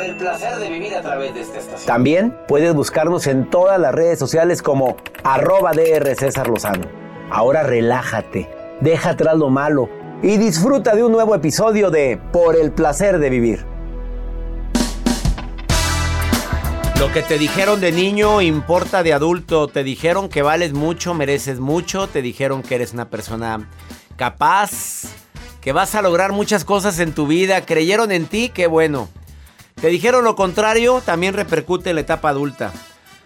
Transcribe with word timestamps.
por 0.00 0.08
el 0.08 0.16
placer 0.16 0.56
de 0.56 0.70
vivir 0.70 0.94
a 0.94 1.02
través 1.02 1.34
de 1.34 1.42
esta 1.42 1.58
estación. 1.58 1.86
También 1.86 2.36
puedes 2.48 2.72
buscarnos 2.74 3.26
en 3.26 3.50
todas 3.50 3.78
las 3.78 3.94
redes 3.94 4.18
sociales 4.18 4.62
como 4.62 4.96
arroba 5.24 5.72
DR 5.72 6.14
César 6.14 6.48
Lozano. 6.48 6.86
Ahora 7.30 7.64
relájate, 7.64 8.48
deja 8.80 9.10
atrás 9.10 9.36
lo 9.36 9.50
malo 9.50 9.90
y 10.22 10.38
disfruta 10.38 10.94
de 10.94 11.04
un 11.04 11.12
nuevo 11.12 11.34
episodio 11.34 11.90
de 11.90 12.18
Por 12.32 12.56
el 12.56 12.72
placer 12.72 13.18
de 13.18 13.28
vivir. 13.28 13.66
Lo 16.98 17.12
que 17.12 17.22
te 17.22 17.38
dijeron 17.38 17.80
de 17.82 17.92
niño 17.92 18.40
importa 18.40 19.02
de 19.02 19.12
adulto. 19.12 19.68
Te 19.68 19.84
dijeron 19.84 20.30
que 20.30 20.40
vales 20.40 20.72
mucho, 20.72 21.12
mereces 21.12 21.60
mucho. 21.60 22.06
Te 22.06 22.22
dijeron 22.22 22.62
que 22.62 22.74
eres 22.74 22.94
una 22.94 23.10
persona 23.10 23.68
capaz, 24.16 25.04
que 25.60 25.72
vas 25.72 25.94
a 25.94 26.02
lograr 26.02 26.32
muchas 26.32 26.64
cosas 26.64 26.98
en 27.00 27.12
tu 27.12 27.26
vida. 27.26 27.66
Creyeron 27.66 28.12
en 28.12 28.26
ti, 28.26 28.50
qué 28.50 28.66
bueno. 28.66 29.08
Te 29.74 29.88
dijeron 29.88 30.24
lo 30.24 30.36
contrario, 30.36 31.02
también 31.04 31.34
repercute 31.34 31.90
en 31.90 31.96
la 31.96 32.02
etapa 32.02 32.28
adulta. 32.28 32.72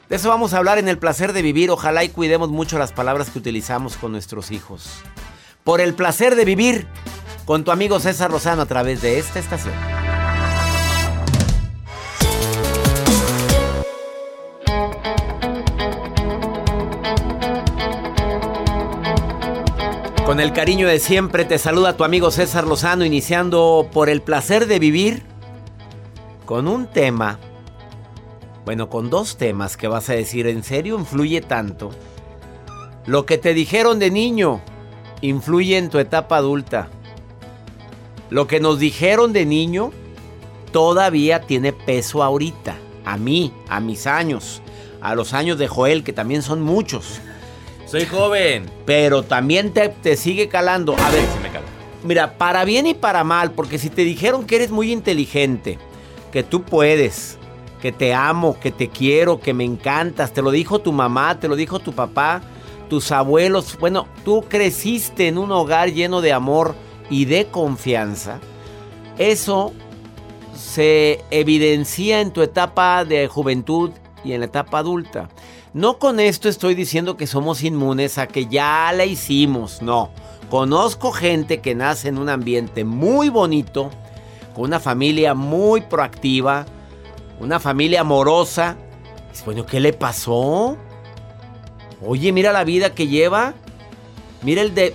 De 0.09 0.17
eso 0.17 0.29
vamos 0.29 0.53
a 0.53 0.59
hablar 0.59 0.79
en 0.79 0.89
el 0.89 0.99
placer 0.99 1.33
de 1.33 1.43
vivir. 1.43 1.71
Ojalá 1.71 2.05
y 2.05 2.09
cuidemos 2.09 2.51
mucho 2.51 2.79
las 2.79 2.93
palabras 2.93 3.31
que 3.31 3.39
utilizamos 3.39 3.97
con 3.97 4.13
nuestros 4.13 4.51
hijos. 4.51 4.91
Por 5.65 5.81
el 5.81 5.95
placer 5.95 6.37
de 6.37 6.45
vivir 6.45 6.87
con 7.45 7.65
tu 7.65 7.71
amigo 7.71 8.01
César 8.01 8.31
Rosano 8.31 8.63
a 8.63 8.67
través 8.67 9.03
de 9.03 9.19
esta 9.19 9.39
estación. 9.39 9.75
Con 20.27 20.41
el 20.41 20.55
cariño 20.55 20.89
de 20.89 20.99
siempre 21.01 21.45
te 21.45 21.59
saluda 21.59 21.99
tu 21.99 22.03
amigo 22.03 22.31
César 22.31 22.67
Lozano 22.67 23.05
iniciando 23.05 23.89
por 23.93 24.09
el 24.09 24.23
placer 24.23 24.67
de 24.67 24.79
vivir 24.79 25.23
con 26.45 26.69
un 26.69 26.87
tema, 26.87 27.39
bueno, 28.65 28.89
con 28.89 29.11
dos 29.11 29.37
temas 29.37 29.77
que 29.77 29.89
vas 29.89 30.09
a 30.11 30.15
decir, 30.15 30.47
¿en 30.47 30.63
serio 30.63 30.99
influye 30.99 31.41
tanto? 31.41 31.91
Lo 33.07 33.27
que 33.27 33.39
te 33.39 33.55
dijeron 33.55 33.99
de 33.99 34.11
niño 34.11 34.63
influye 35.21 35.77
en 35.77 35.91
tu 35.91 35.99
etapa 35.99 36.37
adulta. 36.37 36.89
Lo 38.31 38.47
que 38.47 38.61
nos 38.61 38.79
dijeron 38.79 39.33
de 39.33 39.47
niño 39.47 39.93
todavía 40.73 41.41
tiene 41.43 41.73
peso 41.73 42.23
ahorita. 42.23 42.77
A 43.05 43.19
mí, 43.19 43.53
a 43.69 43.81
mis 43.81 44.07
años, 44.07 44.63
a 45.03 45.15
los 45.15 45.35
años 45.35 45.59
de 45.59 45.69
Joel, 45.69 46.03
que 46.05 46.15
también 46.15 46.43
son 46.43 46.63
muchos. 46.63 47.21
Soy 47.87 48.07
joven. 48.07 48.71
Pero 48.87 49.23
también 49.23 49.73
te, 49.73 49.91
te 49.91 50.17
sigue 50.17 50.49
calando. 50.49 50.97
A 50.99 51.11
ver, 51.11 51.25
mira, 52.03 52.39
para 52.39 52.65
bien 52.65 52.87
y 52.87 52.95
para 52.95 53.23
mal, 53.25 53.53
porque 53.53 53.79
si 53.79 53.91
te 53.91 54.03
dijeron 54.03 54.47
que 54.47 54.57
eres 54.57 54.71
muy 54.71 54.91
inteligente, 54.91 55.79
que 56.35 56.43
tú 56.43 56.65
puedes, 56.65 57.39
que 57.81 57.93
te 57.93 58.13
amo, 58.13 58.59
que 58.59 58.73
te 58.73 58.89
quiero, 58.89 59.39
que 59.39 59.55
me 59.55 59.63
encantas. 59.63 60.33
Te 60.33 60.43
lo 60.43 60.51
dijo 60.51 60.81
tu 60.81 60.93
mamá, 60.93 61.39
te 61.39 61.47
lo 61.47 61.55
dijo 61.55 61.79
tu 61.79 61.93
papá, 61.93 62.43
tus 62.91 63.13
abuelos. 63.13 63.79
Bueno, 63.79 64.09
tú 64.25 64.45
creciste 64.49 65.29
en 65.29 65.39
un 65.39 65.53
hogar 65.53 65.93
lleno 65.93 66.21
de 66.23 66.33
amor 66.33 66.75
y 67.09 67.27
de 67.27 67.47
confianza. 67.47 68.41
Eso 69.17 69.73
se 70.57 71.21
evidencia 71.31 72.21
en 72.21 72.33
tu 72.33 72.43
etapa 72.43 73.05
de 73.05 73.29
juventud 73.29 73.93
y 74.25 74.33
en 74.33 74.41
la 74.41 74.47
etapa 74.47 74.79
adulta. 74.79 75.29
No 75.73 76.01
con 76.01 76.19
esto 76.19 76.49
estoy 76.49 76.75
diciendo 76.75 77.17
que 77.17 77.29
somos 77.29 77.63
inmunes 77.63 78.19
a 78.19 78.27
que 78.27 78.47
ya 78.47 78.93
la 78.93 79.05
hicimos, 79.05 79.83
no. 79.83 80.11
Conozco 80.51 81.13
gente 81.13 81.61
que 81.61 81.77
nace 81.77 82.09
en 82.09 82.19
un 82.19 82.29
ambiente 82.29 82.83
muy 82.83 83.29
bonito, 83.29 83.91
con 84.55 84.65
una 84.65 84.81
familia 84.81 85.35
muy 85.35 85.81
proactiva, 85.83 86.65
una 87.41 87.59
familia 87.59 88.03
amorosa. 88.03 88.77
Bueno, 89.45 89.67
¿qué 89.67 89.81
le 89.81 89.93
pasó? 89.93 90.79
Oye, 92.07 92.33
mira 92.33 92.53
la 92.53 92.65
vida 92.65 92.95
que 92.95 93.09
lleva. 93.09 93.55
Mira 94.43 94.63
el 94.63 94.75
de 94.75 94.95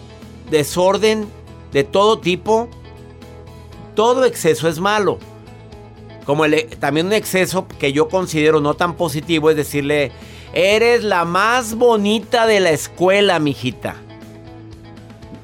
desorden 0.49 1.27
de 1.73 1.83
todo 1.83 2.19
tipo. 2.19 2.69
Todo 3.95 4.23
exceso 4.23 4.69
es 4.69 4.79
malo. 4.79 5.19
Como 6.25 6.45
el, 6.45 6.67
también 6.77 7.07
un 7.07 7.13
exceso 7.13 7.67
que 7.67 7.91
yo 7.91 8.07
considero 8.07 8.61
no 8.61 8.75
tan 8.75 8.95
positivo 8.95 9.49
es 9.49 9.57
decirle, 9.57 10.11
eres 10.53 11.03
la 11.03 11.25
más 11.25 11.75
bonita 11.75 12.45
de 12.45 12.61
la 12.61 12.71
escuela, 12.71 13.39
mijita. 13.39 13.95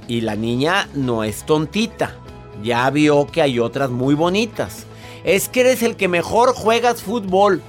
Y 0.07 0.21
la 0.21 0.35
niña 0.35 0.87
no 0.93 1.23
es 1.23 1.45
tontita 1.45 2.15
ya 2.63 2.89
vio 2.89 3.27
que 3.27 3.41
hay 3.41 3.59
otras 3.59 3.89
muy 3.89 4.15
bonitas. 4.15 4.85
Es 5.23 5.49
que 5.49 5.61
eres 5.61 5.83
el 5.83 5.95
que 5.95 6.07
mejor 6.07 6.53
juegas 6.53 7.01
fútbol. 7.01 7.61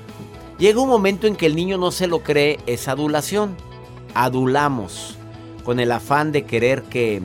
Llega 0.59 0.81
un 0.81 0.89
momento 0.89 1.27
en 1.27 1.37
que 1.37 1.47
el 1.47 1.57
niño 1.57 1.79
no 1.79 1.91
se 1.91 2.07
lo 2.07 2.23
cree, 2.23 2.59
es 2.67 2.89
adulación. 2.89 3.57
Adulamos 4.15 5.17
con 5.65 5.81
el 5.81 5.93
afán 5.93 6.33
de 6.33 6.45
querer 6.45 6.83
que, 6.83 7.21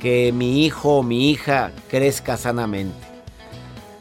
que 0.00 0.32
mi 0.32 0.64
hijo 0.64 0.98
o 0.98 1.02
mi 1.02 1.30
hija 1.30 1.72
crezca 1.88 2.36
sanamente. 2.36 3.04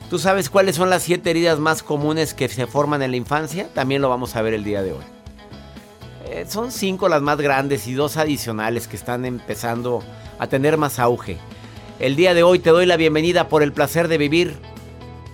¿Tú 0.10 0.20
sabes 0.20 0.50
cuáles 0.50 0.76
son 0.76 0.90
las 0.90 1.04
siete 1.04 1.32
heridas 1.32 1.58
más 1.60 1.82
comunes 1.82 2.34
que 2.34 2.48
se 2.48 2.68
forman 2.68 3.02
en 3.02 3.12
la 3.12 3.18
infancia? 3.18 3.68
También 3.74 4.02
lo 4.02 4.10
vamos 4.10 4.36
a 4.36 4.42
ver 4.42 4.54
el 4.54 4.64
día 4.64 4.84
de 4.84 4.92
hoy. 4.92 5.04
Eh, 6.30 6.46
son 6.48 6.72
cinco 6.72 7.10
las 7.10 7.22
más 7.22 7.38
grandes 7.38 7.88
y 7.88 7.94
dos 7.94 8.18
adicionales 8.18 8.88
que 8.88 8.96
están 8.96 9.26
empezando 9.26 10.04
a 10.40 10.48
tener 10.48 10.78
más 10.78 11.00
auge. 11.00 11.38
El 12.00 12.16
día 12.16 12.34
de 12.34 12.44
hoy 12.44 12.60
te 12.60 12.72
doy 12.72 12.86
la 12.86 12.98
bienvenida 12.98 13.48
por 13.48 13.64
el 13.64 13.72
placer 13.72 14.08
de 14.08 14.18
vivir. 14.18 14.56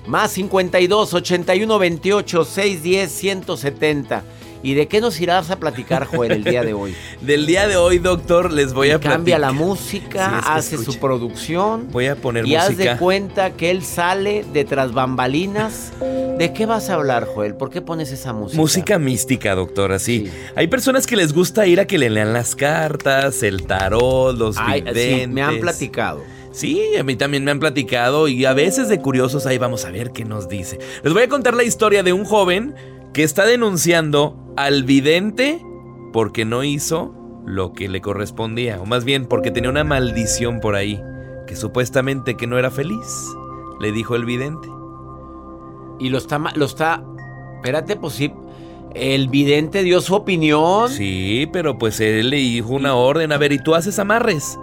Más 0.05 0.31
52 0.31 1.13
81 1.13 1.79
28 1.79 2.45
610 2.45 3.11
170. 3.11 4.23
¿Y 4.61 4.73
de 4.73 4.89
qué 4.89 4.99
nos 4.99 5.21
irás 5.21 5.51
a 5.51 5.57
platicar, 5.57 6.05
Joel, 6.05 6.33
el 6.33 6.43
día 6.43 6.63
de 6.63 6.73
hoy? 6.73 6.93
Del 7.21 7.45
día 7.45 7.65
de 7.69 7.77
hoy, 7.77 7.99
doctor, 7.99 8.51
les 8.51 8.73
voy 8.73 8.89
a 8.89 8.99
platicar. 8.99 9.13
Cambia 9.13 9.39
la 9.39 9.53
música, 9.53 10.39
hace 10.39 10.77
su 10.77 10.99
producción. 10.99 11.87
Voy 11.91 12.07
a 12.07 12.17
poner 12.17 12.45
y 12.45 12.49
música. 12.49 12.65
Y 12.65 12.71
haz 12.71 12.77
de 12.77 12.97
cuenta 12.97 13.51
que 13.51 13.71
él 13.71 13.85
sale 13.85 14.43
de 14.51 14.65
tras 14.65 14.91
bambalinas. 14.91 15.93
¿De 16.37 16.51
qué 16.51 16.65
vas 16.65 16.89
a 16.89 16.95
hablar, 16.95 17.25
Joel? 17.25 17.55
¿Por 17.55 17.69
qué 17.69 17.81
pones 17.81 18.11
esa 18.11 18.33
música? 18.33 18.59
Música 18.59 18.99
mística, 18.99 19.55
doctor, 19.55 19.93
así. 19.93 20.29
Hay 20.55 20.67
personas 20.67 21.07
que 21.07 21.15
les 21.15 21.31
gusta 21.31 21.65
ir 21.65 21.79
a 21.79 21.87
que 21.87 21.97
le 21.97 22.09
lean 22.09 22.33
las 22.33 22.53
cartas, 22.55 23.43
el 23.43 23.65
tarot, 23.65 24.37
los 24.37 24.57
Ay, 24.57 24.83
sí, 24.93 25.27
me 25.27 25.41
han 25.41 25.59
platicado. 25.61 26.21
Sí, 26.59 26.97
a 26.99 27.03
mí 27.03 27.15
también 27.15 27.45
me 27.45 27.51
han 27.51 27.59
platicado 27.61 28.27
y 28.27 28.43
a 28.43 28.53
veces 28.53 28.89
de 28.89 28.99
curiosos 28.99 29.45
ahí 29.45 29.57
vamos 29.57 29.85
a 29.85 29.91
ver 29.91 30.11
qué 30.11 30.25
nos 30.25 30.49
dice. 30.49 30.77
Les 31.03 31.13
voy 31.13 31.23
a 31.23 31.29
contar 31.29 31.53
la 31.53 31.63
historia 31.63 32.03
de 32.03 32.11
un 32.11 32.25
joven 32.25 32.75
que 33.13 33.23
está 33.23 33.45
denunciando 33.45 34.35
al 34.57 34.83
vidente 34.83 35.65
porque 36.11 36.43
no 36.43 36.65
hizo 36.65 37.15
lo 37.45 37.71
que 37.71 37.87
le 37.87 38.01
correspondía, 38.01 38.81
o 38.81 38.85
más 38.85 39.05
bien 39.05 39.25
porque 39.25 39.51
tenía 39.51 39.69
una 39.69 39.85
maldición 39.85 40.59
por 40.59 40.75
ahí, 40.75 41.01
que 41.47 41.55
supuestamente 41.55 42.35
que 42.35 42.45
no 42.45 42.59
era 42.59 42.71
feliz, 42.71 43.07
le 43.79 43.93
dijo 43.93 44.17
el 44.17 44.25
vidente. 44.25 44.67
Y 45.97 46.09
lo 46.09 46.17
está, 46.17 46.39
lo 46.55 46.65
está, 46.65 47.05
espérate, 47.55 47.95
pues 47.95 48.15
sí, 48.15 48.33
el 48.95 49.29
vidente 49.29 49.81
dio 49.81 50.01
su 50.01 50.13
opinión. 50.13 50.89
Sí, 50.89 51.47
pero 51.53 51.77
pues 51.77 52.01
él 52.01 52.31
le 52.31 52.35
dijo 52.35 52.73
una 52.73 52.95
orden, 52.95 53.31
a 53.31 53.37
ver, 53.37 53.53
¿y 53.53 53.63
tú 53.63 53.75
haces 53.75 53.97
amarres? 53.97 54.59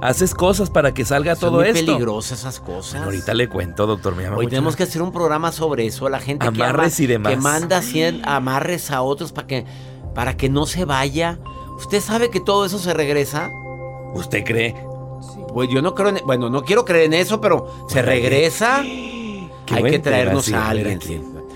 Haces 0.00 0.32
cosas 0.34 0.70
para 0.70 0.94
que 0.94 1.04
salga 1.04 1.34
Son 1.34 1.50
todo 1.50 1.60
muy 1.60 1.68
esto. 1.70 1.84
peligrosas 1.86 2.38
esas 2.40 2.60
cosas. 2.60 3.02
ahorita 3.02 3.34
le 3.34 3.48
cuento, 3.48 3.86
doctor. 3.86 4.14
Me 4.14 4.22
llama 4.22 4.36
Hoy 4.36 4.44
mucho 4.44 4.50
tenemos 4.50 4.76
que 4.76 4.84
hacer 4.84 5.02
un 5.02 5.10
programa 5.12 5.50
sobre 5.50 5.86
eso. 5.86 6.08
La 6.08 6.20
gente 6.20 6.44
que, 6.52 6.62
Amarres 6.62 6.94
ama- 6.98 7.04
y 7.04 7.06
demás. 7.06 7.30
que 7.32 7.36
manda 7.36 7.82
cien 7.82 8.22
amarres 8.24 8.90
a 8.92 9.02
otros 9.02 9.32
para 9.32 9.46
que, 9.48 9.64
para 10.14 10.36
que 10.36 10.48
no 10.48 10.66
se 10.66 10.84
vaya. 10.84 11.38
¿Usted 11.78 12.00
sabe 12.00 12.30
que 12.30 12.38
todo 12.40 12.64
eso 12.64 12.78
se 12.78 12.94
regresa? 12.94 13.50
¿Usted 14.14 14.44
cree? 14.44 14.74
Pues 15.52 15.68
yo 15.70 15.82
no 15.82 15.94
creo 15.94 16.10
en... 16.10 16.18
Bueno, 16.24 16.48
no 16.48 16.62
quiero 16.64 16.84
creer 16.84 17.06
en 17.06 17.14
eso, 17.14 17.40
pero 17.40 17.66
¿se 17.88 18.00
regresa? 18.02 18.82
Qué 18.84 19.74
Hay 19.74 19.82
que 19.84 19.98
traernos 19.98 20.44
sí, 20.44 20.54
a 20.54 20.66
a 20.66 20.70
alguien. 20.70 20.98
a. 20.98 21.00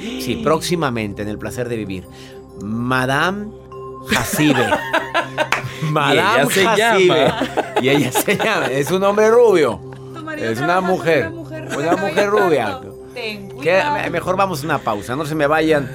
Sí, 0.01 0.21
Sí, 0.21 0.37
próximamente 0.43 1.23
en 1.23 1.29
El 1.29 1.39
Placer 1.39 1.69
de 1.69 1.77
Vivir. 1.77 2.09
Madame 2.61 3.53
Hasibe. 4.17 4.67
Madame 5.83 6.43
ella 6.43 6.47
se 6.51 6.67
Hasibe. 6.67 7.15
llama. 7.15 7.49
Y 7.81 7.89
ella 7.89 8.13
se 8.13 8.37
llama. 8.37 8.67
Es 8.67 8.91
un 8.91 9.03
hombre 9.05 9.31
rubio. 9.31 9.81
Es 10.39 10.61
una 10.61 10.81
mujer. 10.81 11.29
Una 11.29 11.41
mujer 11.41 11.63
Una 11.77 11.93
rubia, 11.93 11.97
mujer 11.97 12.31
rubia. 12.31 12.81
Que, 13.63 13.83
mejor 14.11 14.37
vamos 14.37 14.63
a 14.63 14.65
una 14.67 14.79
pausa, 14.79 15.17
no 15.17 15.25
se 15.27 15.35
me 15.35 15.47
vayan. 15.47 15.91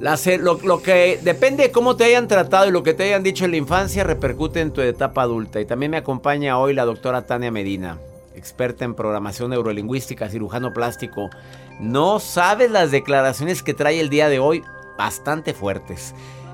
La 0.00 0.18
lo, 0.38 0.58
lo 0.62 0.82
que 0.82 1.18
depende 1.22 1.62
de 1.64 1.70
cómo 1.70 1.96
te 1.96 2.04
hayan 2.04 2.28
tratado 2.28 2.66
y 2.68 2.70
lo 2.70 2.82
que 2.82 2.92
te 2.92 3.04
hayan 3.04 3.22
dicho 3.22 3.44
en 3.46 3.52
la 3.52 3.56
infancia 3.56 4.04
repercute 4.04 4.60
en 4.60 4.72
tu 4.72 4.80
etapa 4.82 5.22
adulta. 5.22 5.60
Y 5.60 5.64
también 5.64 5.90
me 5.92 5.96
acompaña 5.96 6.58
hoy 6.58 6.74
la 6.74 6.84
doctora 6.84 7.22
Tania 7.26 7.50
Medina, 7.50 7.98
experta 8.34 8.84
en 8.84 8.94
programación 8.94 9.50
neurolingüística, 9.50 10.28
cirujano 10.28 10.74
plástico. 10.74 11.30
No 11.80 12.20
sabes 12.20 12.70
las 12.70 12.90
declaraciones 12.90 13.62
que 13.62 13.72
trae 13.72 13.98
el 14.00 14.10
día 14.10 14.28
de 14.28 14.40
hoy, 14.40 14.62
bastante 14.98 15.54
fuertes. 15.54 16.14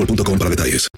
boostmobile.com 0.00 0.38
para 0.38 0.50
detalles. 0.50 0.88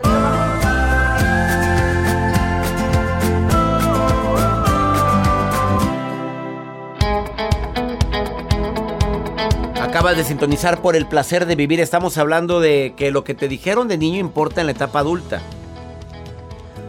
Acabas 9.81 10.17
de 10.17 10.25
sintonizar 10.25 10.81
por 10.81 10.97
el 10.97 11.07
placer 11.07 11.45
de 11.45 11.55
vivir. 11.55 11.81
Estamos 11.81 12.17
hablando 12.17 12.61
de 12.61 12.95
que 12.97 13.11
lo 13.11 13.25
que 13.25 13.35
te 13.35 13.47
dijeron 13.47 13.89
de 13.89 13.99
niño 13.99 14.19
importa 14.21 14.61
en 14.61 14.67
la 14.67 14.73
etapa 14.73 15.01
adulta. 15.01 15.43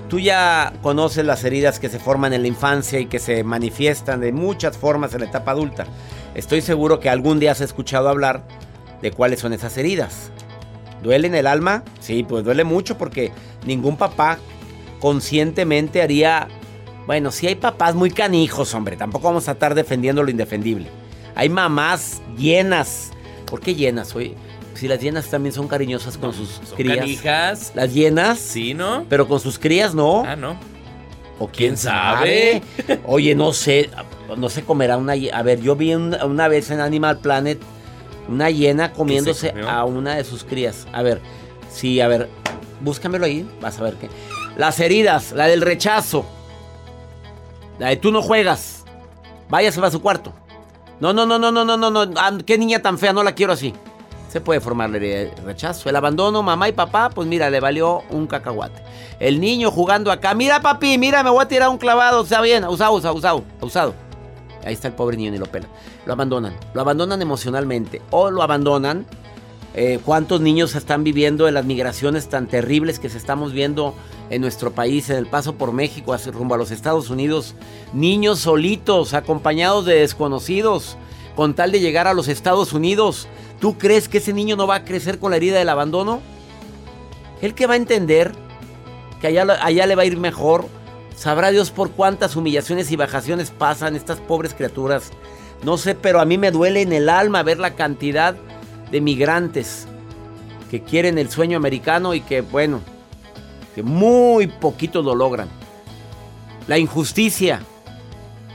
Tú 0.10 0.20
ya 0.20 0.72
conoces 0.82 1.26
las 1.26 1.44
heridas 1.44 1.80
que 1.80 1.90
se 1.90 2.00
forman 2.00 2.34
en 2.34 2.44
la 2.44 2.48
infancia 2.48 3.00
y 3.00 3.08
que 3.08 3.20
se 3.20 3.44
manifiestan 3.44 4.22
de 4.22 4.32
muchas 4.32 4.78
formas 4.78 5.14
en 5.14 5.22
la 5.22 5.26
etapa 5.26 5.52
adulta. 5.52 5.86
Estoy 6.36 6.62
seguro 6.62 7.00
que 7.00 7.10
algún 7.10 7.40
día 7.40 7.52
has 7.52 7.62
escuchado 7.62 8.10
hablar 8.10 8.44
de 9.02 9.12
cuáles 9.12 9.40
son 9.40 9.54
esas 9.54 9.76
heridas. 9.78 10.33
¿Duele 11.04 11.28
en 11.28 11.36
el 11.36 11.46
alma? 11.48 11.84
Sí, 12.00 12.24
pues 12.24 12.44
duele 12.44 12.64
mucho 12.64 12.98
porque 12.98 13.32
ningún 13.66 13.98
papá 13.98 14.40
conscientemente 15.00 16.02
haría... 16.02 16.48
Bueno, 17.06 17.32
sí 17.32 17.48
hay 17.48 17.56
papás 17.56 17.94
muy 17.96 18.10
canijos, 18.10 18.74
hombre. 18.74 18.96
Tampoco 18.96 19.28
vamos 19.28 19.50
a 19.50 19.52
estar 19.52 19.76
defendiendo 19.76 20.24
lo 20.24 20.32
indefendible. 20.32 20.88
Hay 21.36 21.50
mamás 21.50 22.22
llenas. 22.38 23.12
¿Por 23.46 23.60
qué 23.60 23.76
llenas? 23.76 24.16
Oye, 24.16 24.36
si 24.74 24.88
las 24.88 25.02
llenas 25.02 25.28
también 25.30 25.52
son 25.54 25.68
cariñosas 25.68 26.18
con 26.18 26.34
sus 26.34 26.62
Son 26.66 26.78
crías. 26.78 26.98
canijas. 27.00 27.72
Las 27.76 27.94
llenas, 27.94 28.40
Sí, 28.40 28.74
¿no? 28.74 29.06
pero 29.10 29.28
con 29.28 29.42
sus 29.42 29.60
crías 29.60 29.94
no. 29.94 30.24
Ah, 30.26 30.38
no. 30.38 30.58
o 31.40 31.48
quién 31.50 31.76
sabe. 31.76 32.62
Oye, 33.06 33.36
no 33.36 33.52
sé, 33.52 33.90
no 34.38 34.48
se 34.50 34.64
comerá 34.64 34.96
una. 34.98 35.14
A 35.34 35.42
ver, 35.44 35.60
yo 35.62 35.76
vi 35.76 35.94
una, 35.94 36.24
una 36.26 36.48
vez 36.48 36.72
en 36.72 36.80
Animal 36.80 37.18
Planet 37.20 37.60
una 38.28 38.50
hiena 38.50 38.94
comiéndose 38.94 39.54
a 39.68 39.86
una 39.86 40.16
de 40.16 40.24
sus 40.24 40.44
crías. 40.44 40.88
A 40.94 41.02
ver, 41.02 41.22
sí, 41.70 42.00
a 42.02 42.08
ver, 42.08 42.30
búscamelo 42.82 43.26
ahí, 43.26 43.50
vas 43.62 43.80
a 43.80 43.84
ver 43.84 43.96
qué. 43.96 44.10
Las 44.58 44.80
heridas, 44.80 45.32
la 45.32 45.48
del 45.48 45.62
rechazo. 45.62 46.26
La 47.80 47.90
de 47.90 47.98
tú 47.98 48.12
no 48.12 48.22
juegas. 48.22 48.84
Váyase 49.50 49.80
a 49.82 49.92
su 49.92 50.02
cuarto. 50.02 50.34
No, 51.00 51.12
no, 51.12 51.26
no, 51.26 51.38
no, 51.40 51.52
no, 51.52 51.66
no, 51.66 51.76
no, 51.78 51.90
no. 51.90 52.14
ah, 52.18 52.32
Qué 52.46 52.58
niña 52.58 52.82
tan 52.82 52.98
fea, 52.98 53.14
no 53.14 53.24
la 53.24 53.34
quiero 53.34 53.54
así. 53.54 53.74
Se 54.30 54.42
puede 54.42 54.60
formar 54.62 54.90
la 54.90 54.98
herida 54.98 55.16
de 55.18 55.34
rechazo. 55.44 55.90
El 55.90 55.96
abandono, 55.96 56.42
mamá 56.42 56.70
y 56.70 56.72
papá, 56.72 57.10
pues 57.10 57.28
mira, 57.28 57.50
le 57.50 57.60
valió 57.60 58.02
un 58.10 58.26
cacahuate. 58.26 58.82
El 59.20 59.40
niño 59.40 59.70
jugando 59.70 60.12
acá, 60.12 60.34
mira 60.34 60.60
papi, 60.62 60.98
mira, 60.98 61.24
me 61.24 61.30
voy 61.30 61.44
a 61.44 61.48
tirar 61.48 61.70
un 61.70 61.78
clavado, 61.78 62.24
está 62.24 62.42
bien, 62.42 62.64
usado, 62.66 62.94
usado, 62.94 63.14
usado, 63.16 63.44
usado. 63.62 63.94
Ahí 64.66 64.74
está 64.74 64.88
el 64.88 64.94
pobre 64.94 65.18
niño 65.18 65.34
y 65.34 65.38
lo 65.38 65.46
pela. 65.46 65.68
Lo 66.06 66.14
abandonan, 66.14 66.54
lo 66.74 66.82
abandonan 66.82 67.22
emocionalmente 67.22 68.02
o 68.12 68.32
lo 68.32 68.42
abandonan. 68.44 69.06
eh, 69.76 70.00
¿Cuántos 70.06 70.40
niños 70.42 70.76
están 70.76 71.04
viviendo 71.04 71.48
en 71.48 71.56
las 71.56 71.66
migraciones 71.66 72.30
tan 72.30 72.48
terribles 72.48 73.00
que 73.00 73.10
se 73.10 73.18
estamos 73.18 73.54
viendo 73.54 73.96
en 74.30 74.42
nuestro 74.42 74.72
país, 74.72 75.10
en 75.10 75.18
el 75.18 75.28
paso 75.28 75.56
por 75.56 75.74
México, 75.74 76.16
rumbo 76.32 76.56
a 76.56 76.58
los 76.58 76.72
Estados 76.72 77.10
Unidos? 77.10 77.56
Niños 77.94 78.40
solitos, 78.40 79.14
acompañados 79.14 79.86
de 79.86 79.96
desconocidos, 79.96 80.96
con 81.36 81.56
tal 81.56 81.72
de 81.72 81.80
llegar 81.80 82.08
a 82.08 82.14
los 82.14 82.28
Estados 82.28 82.74
Unidos. 82.74 83.28
¿Tú 83.60 83.78
crees 83.78 84.08
que 84.08 84.20
ese 84.20 84.34
niño 84.34 84.56
no 84.56 84.68
va 84.68 84.76
a 84.76 84.84
crecer 84.86 85.20
con 85.20 85.32
la 85.32 85.38
herida 85.38 85.58
del 85.58 85.70
abandono? 85.70 86.22
El 87.42 87.56
que 87.56 87.66
va 87.66 87.74
a 87.74 87.78
entender 87.78 88.32
que 89.20 89.28
allá, 89.28 89.46
allá 89.62 89.86
le 89.88 89.96
va 89.96 90.04
a 90.04 90.06
ir 90.06 90.18
mejor. 90.18 90.68
Sabrá 91.16 91.52
Dios 91.52 91.72
por 91.72 91.92
cuántas 91.92 92.36
humillaciones 92.36 92.92
y 92.92 92.96
bajaciones 92.96 93.52
pasan 93.52 93.96
estas 93.96 94.20
pobres 94.20 94.54
criaturas. 94.54 95.12
No 95.64 95.78
sé, 95.78 95.96
pero 95.96 96.20
a 96.20 96.26
mí 96.26 96.38
me 96.38 96.52
duele 96.52 96.82
en 96.82 96.92
el 96.94 97.10
alma 97.10 97.44
ver 97.44 97.60
la 97.60 97.76
cantidad 97.76 98.36
de 98.92 99.02
migrantes 99.02 99.88
que 100.70 100.82
quieren 100.82 101.18
el 101.18 101.30
sueño 101.30 101.58
americano 101.58 102.14
y 102.14 102.22
que, 102.22 102.42
bueno, 102.42 102.82
que 103.76 103.84
muy 103.84 104.48
poquitos 104.48 105.06
lo 105.06 105.16
logran. 105.16 105.48
La 106.68 106.78
injusticia 106.78 107.62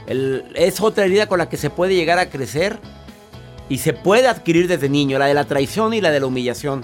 es 0.07 0.81
otra 0.81 1.05
herida 1.05 1.27
con 1.27 1.39
la 1.39 1.49
que 1.49 1.57
se 1.57 1.69
puede 1.69 1.95
llegar 1.95 2.19
a 2.19 2.29
crecer 2.29 2.79
y 3.69 3.77
se 3.77 3.93
puede 3.93 4.27
adquirir 4.27 4.67
desde 4.67 4.89
niño, 4.89 5.19
la 5.19 5.27
de 5.27 5.33
la 5.33 5.45
traición 5.45 5.93
y 5.93 6.01
la 6.01 6.11
de 6.11 6.19
la 6.19 6.25
humillación. 6.25 6.83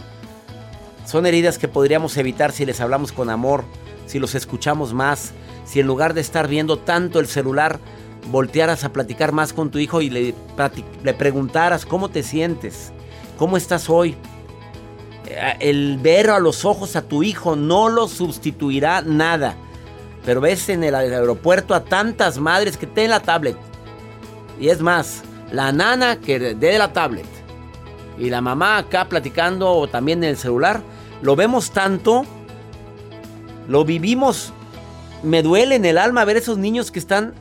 Son 1.05 1.25
heridas 1.25 1.57
que 1.57 1.67
podríamos 1.67 2.17
evitar 2.17 2.51
si 2.51 2.65
les 2.65 2.79
hablamos 2.81 3.11
con 3.11 3.29
amor, 3.29 3.63
si 4.05 4.19
los 4.19 4.35
escuchamos 4.35 4.93
más, 4.93 5.33
si 5.65 5.79
en 5.79 5.87
lugar 5.87 6.13
de 6.13 6.21
estar 6.21 6.47
viendo 6.47 6.77
tanto 6.77 7.19
el 7.19 7.27
celular, 7.27 7.79
voltearas 8.31 8.83
a 8.83 8.93
platicar 8.93 9.31
más 9.31 9.53
con 9.53 9.69
tu 9.69 9.79
hijo 9.79 10.01
y 10.01 10.09
le, 10.09 10.33
preguntaras 11.17 11.85
cómo 11.85 12.09
te 12.09 12.23
sientes, 12.23 12.91
cómo 13.37 13.57
estás 13.57 13.89
hoy. 13.89 14.15
Eh, 15.27 15.57
El 15.59 15.97
ver 15.97 16.29
a 16.29 16.39
los 16.39 16.65
ojos 16.65 16.95
a 16.95 17.01
tu 17.01 17.23
hijo 17.23 17.55
no 17.55 17.89
lo 17.89 18.07
sustituirá 18.07 19.01
nada. 19.01 19.55
Pero 20.23 20.41
ves 20.41 20.69
en 20.69 20.83
el 20.83 20.95
aeropuerto 20.95 21.75
a 21.75 21.83
tantas 21.83 22.39
madres 22.39 22.77
que 22.77 22.87
tienen 22.87 23.11
la 23.11 23.19
tablet. 23.19 23.57
Y 24.59 24.69
es 24.69 24.81
más, 24.81 25.23
la 25.51 25.71
nana 25.71 26.19
que 26.19 26.39
dé 26.39 26.77
la 26.77 26.93
tablet. 26.93 27.27
Y 28.17 28.29
la 28.29 28.41
mamá 28.41 28.77
acá 28.77 29.07
platicando 29.07 29.69
o 29.69 29.87
también 29.87 30.23
en 30.23 30.31
el 30.31 30.37
celular. 30.37 30.81
Lo 31.21 31.35
vemos 31.35 31.71
tanto, 31.71 32.25
lo 33.67 33.85
vivimos. 33.85 34.51
Me 35.25 35.41
duele 35.41 35.73
en 35.73 35.85
el 35.85 35.97
alma 35.97 36.23
ver 36.23 36.37
esos 36.37 36.59
niños 36.59 36.91
que 36.91 36.99
están 36.99 37.33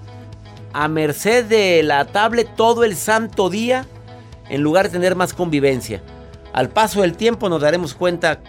a 0.72 0.88
merced 0.88 1.44
de 1.44 1.82
la 1.82 2.06
tablet 2.06 2.48
todo 2.56 2.82
el 2.82 2.96
santo 2.96 3.50
día 3.50 3.84
en 4.48 4.62
lugar 4.62 4.86
de 4.86 4.92
tener 4.92 5.14
más 5.16 5.34
convivencia. 5.34 6.00
Al 6.54 6.70
paso 6.70 7.02
del 7.02 7.14
tiempo 7.14 7.50
nos 7.50 7.60
daremos 7.60 7.92
cuenta 7.92 8.40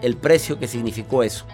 el 0.00 0.16
precio 0.16 0.58
que 0.58 0.66
significó 0.66 1.22
eso. 1.22 1.44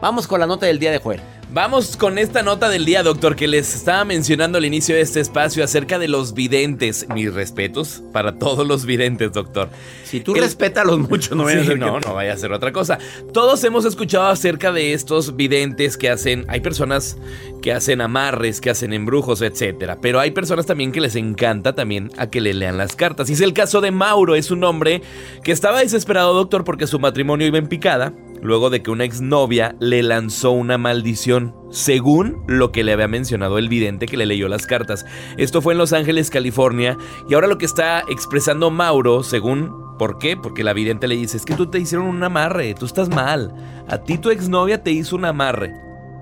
Vamos 0.00 0.28
con 0.28 0.38
la 0.38 0.46
nota 0.46 0.66
del 0.66 0.78
día 0.78 0.92
de 0.92 0.98
Joel. 0.98 1.20
Vamos 1.54 1.96
con 1.96 2.18
esta 2.18 2.42
nota 2.42 2.68
del 2.68 2.84
día, 2.84 3.04
doctor, 3.04 3.36
que 3.36 3.46
les 3.46 3.76
estaba 3.76 4.04
mencionando 4.04 4.58
al 4.58 4.64
inicio 4.64 4.96
de 4.96 5.02
este 5.02 5.20
espacio 5.20 5.62
acerca 5.62 6.00
de 6.00 6.08
los 6.08 6.34
videntes. 6.34 7.06
Mis 7.14 7.32
respetos 7.32 8.02
para 8.12 8.40
todos 8.40 8.66
los 8.66 8.84
videntes, 8.84 9.32
doctor. 9.32 9.68
Si 10.02 10.18
tú 10.18 10.34
respétalos 10.34 10.98
mucho, 10.98 11.36
no 11.36 11.44
vaya 11.44 11.60
a 11.60 11.64
ser 11.64 11.78
no, 11.78 12.00
no 12.00 12.12
vaya 12.12 12.32
a 12.32 12.36
ser 12.36 12.50
otra 12.50 12.72
cosa. 12.72 12.98
Todos 13.32 13.62
hemos 13.62 13.84
escuchado 13.84 14.26
acerca 14.26 14.72
de 14.72 14.94
estos 14.94 15.36
videntes 15.36 15.96
que 15.96 16.10
hacen. 16.10 16.44
Hay 16.48 16.58
personas 16.58 17.18
que 17.62 17.72
hacen 17.72 18.00
amarres, 18.00 18.60
que 18.60 18.70
hacen 18.70 18.92
embrujos, 18.92 19.40
etcétera. 19.40 19.98
Pero 20.00 20.18
hay 20.18 20.32
personas 20.32 20.66
también 20.66 20.90
que 20.90 21.00
les 21.00 21.14
encanta 21.14 21.76
también 21.76 22.10
a 22.16 22.30
que 22.30 22.40
le 22.40 22.52
lean 22.52 22.78
las 22.78 22.96
cartas. 22.96 23.30
Y 23.30 23.34
es 23.34 23.40
el 23.40 23.52
caso 23.52 23.80
de 23.80 23.92
Mauro, 23.92 24.34
es 24.34 24.50
un 24.50 24.64
hombre 24.64 25.02
que 25.44 25.52
estaba 25.52 25.78
desesperado, 25.78 26.34
doctor, 26.34 26.64
porque 26.64 26.88
su 26.88 26.98
matrimonio 26.98 27.46
iba 27.46 27.58
en 27.58 27.68
picada 27.68 28.12
luego 28.42 28.70
de 28.70 28.82
que 28.82 28.90
una 28.90 29.04
exnovia 29.04 29.76
le 29.80 30.02
lanzó 30.02 30.50
una 30.52 30.78
maldición, 30.78 31.54
según 31.70 32.44
lo 32.46 32.72
que 32.72 32.84
le 32.84 32.92
había 32.92 33.08
mencionado 33.08 33.58
el 33.58 33.68
vidente 33.68 34.06
que 34.06 34.16
le 34.16 34.26
leyó 34.26 34.48
las 34.48 34.66
cartas. 34.66 35.04
Esto 35.36 35.62
fue 35.62 35.74
en 35.74 35.78
Los 35.78 35.92
Ángeles, 35.92 36.30
California, 36.30 36.96
y 37.28 37.34
ahora 37.34 37.46
lo 37.46 37.58
que 37.58 37.66
está 37.66 38.02
expresando 38.08 38.70
Mauro, 38.70 39.22
según... 39.22 39.84
¿Por 39.98 40.18
qué? 40.18 40.36
Porque 40.36 40.64
la 40.64 40.72
vidente 40.72 41.06
le 41.06 41.14
dice, 41.14 41.36
es 41.36 41.44
que 41.44 41.54
tú 41.54 41.66
te 41.66 41.78
hicieron 41.78 42.08
un 42.08 42.20
amarre, 42.24 42.74
tú 42.74 42.84
estás 42.84 43.08
mal. 43.08 43.54
A 43.86 43.98
ti 43.98 44.18
tu 44.18 44.30
exnovia 44.30 44.82
te 44.82 44.90
hizo 44.90 45.14
un 45.14 45.24
amarre. 45.24 45.72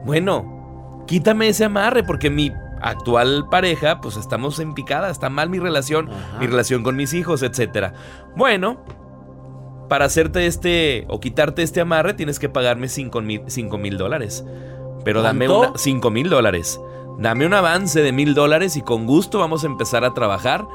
Bueno, 0.04 1.04
quítame 1.06 1.48
ese 1.48 1.64
amarre 1.64 2.04
porque 2.04 2.28
mi 2.28 2.52
actual 2.82 3.46
pareja, 3.50 4.00
pues 4.02 4.16
estamos 4.16 4.58
en 4.58 4.74
picada, 4.74 5.10
está 5.10 5.30
mal 5.30 5.48
mi 5.48 5.58
relación, 5.58 6.10
mi 6.38 6.46
relación 6.46 6.82
con 6.82 6.96
mis 6.96 7.14
hijos, 7.14 7.42
etc. 7.42 7.94
Bueno, 8.36 8.84
para 9.92 10.06
hacerte 10.06 10.46
este 10.46 11.04
o 11.08 11.20
quitarte 11.20 11.62
este 11.62 11.82
amarre 11.82 12.14
tienes 12.14 12.38
que 12.38 12.48
pagarme 12.48 12.88
5 12.88 13.20
mil 13.20 13.98
dólares. 13.98 14.42
Pero 15.04 15.20
dame 15.20 15.50
una, 15.50 15.72
5 15.76 16.10
mil 16.10 16.30
dólares. 16.30 16.80
Dame 17.18 17.44
un 17.44 17.52
avance 17.52 18.00
de 18.00 18.10
mil 18.10 18.32
dólares 18.32 18.78
y 18.78 18.80
con 18.80 19.04
gusto 19.04 19.38
vamos 19.38 19.64
a 19.64 19.66
empezar 19.66 20.02
a 20.06 20.14
trabajar 20.14 20.66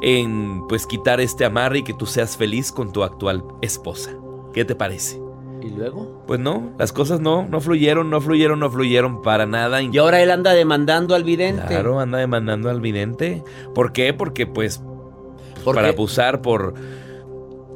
en 0.00 0.62
pues 0.68 0.86
quitar 0.86 1.20
este 1.20 1.44
amarre 1.44 1.78
y 1.78 1.82
que 1.82 1.92
tú 1.92 2.06
seas 2.06 2.36
feliz 2.36 2.70
con 2.70 2.92
tu 2.92 3.02
actual 3.02 3.42
esposa. 3.62 4.12
¿Qué 4.54 4.64
te 4.64 4.76
parece? 4.76 5.20
¿Y 5.60 5.70
luego? 5.70 6.22
Pues 6.28 6.38
no, 6.38 6.70
las 6.78 6.92
cosas 6.92 7.18
no, 7.18 7.48
no 7.48 7.60
fluyeron, 7.60 8.10
no 8.10 8.20
fluyeron, 8.20 8.60
no 8.60 8.70
fluyeron 8.70 9.22
para 9.22 9.44
nada. 9.44 9.82
Y 9.82 9.98
ahora 9.98 10.22
él 10.22 10.30
anda 10.30 10.52
demandando 10.52 11.16
al 11.16 11.24
vidente. 11.24 11.64
Claro, 11.66 11.98
anda 11.98 12.18
demandando 12.18 12.70
al 12.70 12.80
vidente. 12.80 13.42
¿Por 13.74 13.92
qué? 13.92 14.14
Porque 14.14 14.46
pues 14.46 14.80
para 15.64 15.88
abusar 15.88 16.42
por 16.42 16.74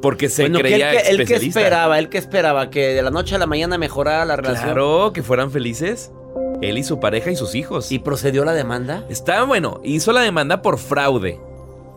porque 0.01 0.29
se 0.29 0.49
creía 0.51 0.91
que 0.91 1.09
él, 1.09 1.25
que 1.25 1.35
esperaba, 1.35 1.99
él 1.99 2.09
que 2.09 2.17
esperaba 2.17 2.69
que 2.69 2.93
de 2.93 3.01
la 3.01 3.09
noche 3.09 3.35
a 3.35 3.37
la 3.37 3.47
mañana 3.47 3.77
mejorara 3.77 4.25
la 4.25 4.35
relación. 4.35 4.65
Claro, 4.65 5.11
que 5.13 5.23
fueran 5.23 5.51
felices. 5.51 6.11
Él 6.61 6.77
y 6.77 6.83
su 6.83 6.99
pareja 6.99 7.31
y 7.31 7.35
sus 7.35 7.55
hijos. 7.55 7.91
¿Y 7.91 7.99
procedió 7.99 8.43
la 8.43 8.53
demanda? 8.53 9.03
Está 9.09 9.43
bueno, 9.43 9.79
hizo 9.83 10.11
la 10.11 10.21
demanda 10.21 10.61
por 10.61 10.79
fraude. 10.79 11.39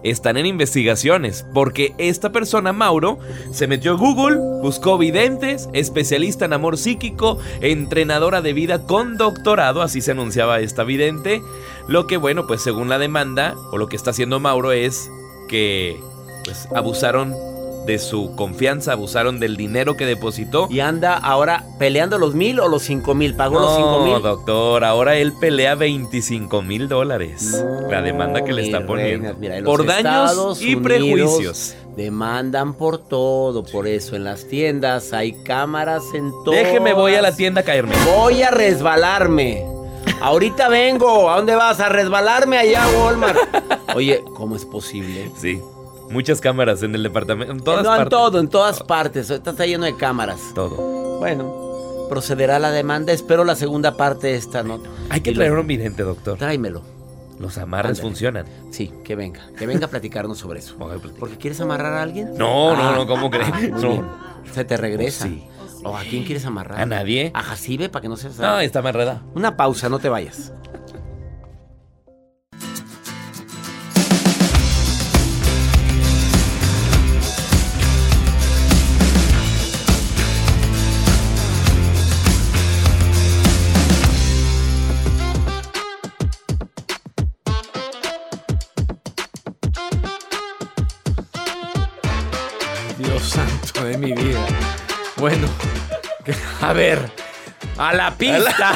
Están 0.02 0.38
en 0.38 0.46
investigaciones 0.46 1.44
porque 1.52 1.92
esta 1.98 2.32
persona, 2.32 2.72
Mauro, 2.72 3.18
se 3.52 3.66
metió 3.66 3.92
a 3.92 3.96
Google, 3.96 4.38
buscó 4.62 4.96
videntes, 4.96 5.68
especialista 5.74 6.46
en 6.46 6.54
amor 6.54 6.78
psíquico, 6.78 7.38
entrenadora 7.60 8.40
de 8.40 8.54
vida 8.54 8.86
con 8.86 9.18
doctorado, 9.18 9.82
así 9.82 10.00
se 10.00 10.12
anunciaba 10.12 10.60
esta 10.60 10.84
vidente. 10.84 11.42
Lo 11.86 12.06
que, 12.06 12.16
bueno, 12.16 12.46
pues 12.46 12.62
según 12.62 12.88
la 12.88 12.98
demanda, 12.98 13.54
o 13.72 13.78
lo 13.78 13.88
que 13.88 13.96
está 13.96 14.10
haciendo 14.10 14.40
Mauro 14.40 14.72
es 14.72 15.10
que 15.48 16.00
pues, 16.44 16.66
abusaron 16.74 17.49
de 17.86 17.98
su 17.98 18.34
confianza, 18.36 18.92
abusaron 18.92 19.40
del 19.40 19.56
dinero 19.56 19.96
que 19.96 20.06
depositó. 20.06 20.68
Y 20.70 20.80
anda 20.80 21.16
ahora 21.16 21.64
peleando 21.78 22.18
los 22.18 22.34
mil 22.34 22.60
o 22.60 22.68
los 22.68 22.82
cinco 22.82 23.14
mil. 23.14 23.34
¿Pagó 23.34 23.58
los 23.58 23.74
cinco 23.74 24.04
mil? 24.04 24.12
No, 24.12 24.20
doctor, 24.20 24.84
ahora 24.84 25.16
él 25.16 25.32
pelea 25.40 25.74
25 25.74 26.62
mil 26.62 26.88
dólares. 26.88 27.64
la 27.88 28.02
demanda 28.02 28.44
que 28.44 28.52
le 28.52 28.62
está 28.62 28.86
poniendo. 28.86 29.34
por 29.64 29.86
daños 29.86 30.60
y 30.62 30.76
prejuicios. 30.76 31.76
Demandan 31.96 32.74
por 32.74 32.98
todo, 32.98 33.64
por 33.64 33.86
eso 33.86 34.14
en 34.16 34.24
las 34.24 34.46
tiendas 34.46 35.12
hay 35.12 35.32
cámaras 35.42 36.04
en 36.14 36.30
todo. 36.44 36.54
Déjeme, 36.54 36.92
voy 36.94 37.14
a 37.14 37.22
la 37.22 37.34
tienda 37.34 37.62
a 37.62 37.64
caerme. 37.64 37.94
Voy 38.16 38.42
a 38.42 38.50
resbalarme. 38.50 39.64
Ahorita 40.20 40.68
vengo. 40.68 41.30
¿A 41.30 41.36
dónde 41.36 41.56
vas? 41.56 41.80
A 41.80 41.88
resbalarme 41.88 42.58
allá 42.58 42.86
Walmart. 43.02 43.38
Oye, 43.94 44.22
¿cómo 44.36 44.54
es 44.56 44.64
posible? 44.64 45.30
Sí. 45.36 45.60
Muchas 46.10 46.40
cámaras 46.40 46.82
en 46.82 46.94
el 46.94 47.02
departamento. 47.02 47.52
En 47.52 47.60
todas 47.60 47.84
no, 47.84 47.90
partes. 47.90 48.04
en 48.04 48.10
todo, 48.10 48.40
en 48.40 48.48
todas 48.48 48.82
partes. 48.82 49.30
Ahorita 49.30 49.50
está 49.50 49.66
lleno 49.66 49.84
de 49.84 49.96
cámaras. 49.96 50.40
Todo. 50.54 51.18
Bueno, 51.20 52.06
procederá 52.08 52.58
la 52.58 52.70
demanda. 52.70 53.12
Espero 53.12 53.44
la 53.44 53.54
segunda 53.54 53.96
parte 53.96 54.28
de 54.28 54.34
esta 54.34 54.62
nota. 54.62 54.88
Hay 55.08 55.20
que 55.20 55.32
traer 55.32 55.52
un 55.52 55.66
vidente, 55.66 56.02
doctor. 56.02 56.38
Tráemelo. 56.38 56.82
Los 57.38 57.56
amarres 57.56 58.00
funcionan. 58.00 58.44
Sí, 58.70 58.92
que 59.02 59.16
venga. 59.16 59.40
Que 59.56 59.66
venga 59.66 59.86
a 59.86 59.88
platicarnos 59.88 60.36
sobre 60.36 60.58
eso. 60.58 60.76
¿Porque 61.18 61.38
quieres 61.38 61.60
amarrar 61.60 61.94
a 61.94 62.02
alguien? 62.02 62.34
No, 62.36 62.76
no, 62.76 62.94
no, 62.94 63.06
¿cómo 63.06 63.30
crees? 63.30 63.48
Ah, 63.50 63.60
no. 63.70 64.30
Se 64.52 64.64
te 64.64 64.76
regresa. 64.76 65.24
Sí. 65.24 65.46
¿O 65.82 65.96
a 65.96 66.02
quién 66.02 66.24
quieres 66.24 66.44
amarrar? 66.44 66.78
A 66.78 66.84
nadie. 66.84 67.30
A 67.32 67.42
Jacibe 67.42 67.88
para 67.88 68.02
que 68.02 68.08
no 68.08 68.16
seas. 68.16 68.38
No, 68.38 68.60
está 68.60 68.80
amarrada. 68.80 69.22
Una 69.34 69.56
pausa, 69.56 69.88
no 69.88 69.98
te 69.98 70.08
vayas. 70.10 70.52
Mi 93.98 94.12
vida. 94.12 94.46
Bueno, 95.16 95.48
a 96.60 96.72
ver, 96.72 97.10
a 97.76 97.92
la 97.92 98.16
pista. 98.16 98.72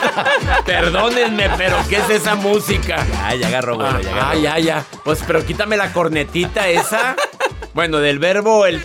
Perdónenme, 0.66 1.50
pero 1.56 1.76
¿qué 1.88 1.96
es 1.96 2.10
esa 2.10 2.34
música? 2.34 3.06
Ya, 3.06 3.34
ya 3.34 3.46
agarró, 3.48 3.76
bueno, 3.76 4.00
ya 4.00 4.30
Ah, 4.30 4.34
ya, 4.34 4.58
ya. 4.58 4.84
Pues, 5.04 5.22
pero 5.26 5.44
quítame 5.44 5.76
la 5.76 5.92
cornetita 5.92 6.68
esa. 6.68 7.16
Bueno, 7.74 7.98
del 7.98 8.18
verbo 8.18 8.66
el. 8.66 8.82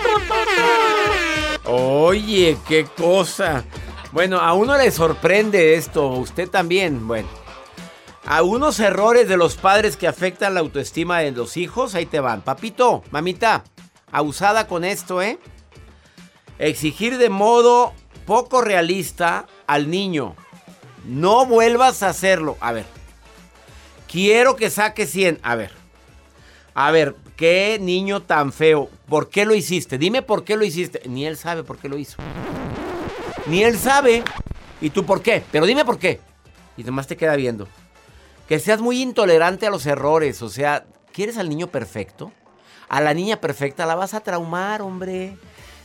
Oye, 1.66 2.58
qué 2.68 2.86
cosa. 2.86 3.64
Bueno, 4.12 4.40
a 4.40 4.54
uno 4.54 4.78
le 4.78 4.92
sorprende 4.92 5.76
esto, 5.76 6.08
usted 6.08 6.50
también. 6.50 7.08
Bueno, 7.08 7.28
a 8.26 8.44
unos 8.44 8.80
errores 8.80 9.28
de 9.28 9.38
los 9.38 9.56
padres 9.56 9.98
que 9.98 10.08
afectan 10.08 10.54
la 10.54 10.60
autoestima 10.60 11.20
de 11.20 11.32
los 11.32 11.58
hijos, 11.58 11.96
ahí 11.96 12.06
te 12.06 12.20
van. 12.20 12.42
Papito, 12.42 13.04
mamita, 13.12 13.64
abusada 14.16 14.66
con 14.68 14.86
esto, 14.86 15.22
¿eh? 15.22 15.40
Exigir 16.58 17.18
de 17.18 17.30
modo 17.30 17.94
poco 18.26 18.62
realista 18.62 19.46
al 19.68 19.90
niño. 19.90 20.36
No 21.06 21.46
vuelvas 21.46 22.02
a 22.02 22.10
hacerlo. 22.10 22.56
A 22.62 22.72
ver. 22.72 22.86
Quiero 24.10 24.56
que 24.56 24.70
saque 24.70 25.06
100. 25.06 25.40
A 25.44 25.56
ver. 25.56 25.74
A 26.74 26.92
ver, 26.92 27.14
qué 27.36 27.78
niño 27.82 28.22
tan 28.22 28.54
feo. 28.54 28.90
¿Por 29.10 29.30
qué 29.30 29.46
lo 29.46 29.54
hiciste? 29.54 29.98
Dime 29.98 30.22
por 30.22 30.46
qué 30.46 30.56
lo 30.56 30.64
hiciste. 30.64 31.02
Ni 31.10 31.26
él 31.26 31.36
sabe 31.36 31.64
por 31.64 31.78
qué 31.78 31.90
lo 31.90 31.98
hizo. 31.98 32.16
Ni 33.48 33.64
él 33.64 33.78
sabe. 33.78 34.24
¿Y 34.80 34.92
tú 34.92 35.06
por 35.06 35.22
qué? 35.22 35.44
Pero 35.52 35.66
dime 35.66 35.84
por 35.84 36.00
qué. 36.00 36.22
Y 36.78 36.86
nomás 36.86 37.08
te 37.08 37.18
queda 37.18 37.36
viendo. 37.36 37.68
Que 38.48 38.60
seas 38.60 38.80
muy 38.80 39.02
intolerante 39.02 39.68
a 39.68 39.72
los 39.72 39.86
errores. 39.86 40.42
O 40.42 40.48
sea, 40.48 40.86
¿quieres 41.12 41.38
al 41.38 41.50
niño 41.50 41.68
perfecto? 41.68 42.32
A 42.88 43.02
la 43.02 43.14
niña 43.14 43.38
perfecta 43.38 43.86
la 43.86 43.96
vas 43.96 44.14
a 44.14 44.22
traumar, 44.22 44.82
hombre. 44.82 45.38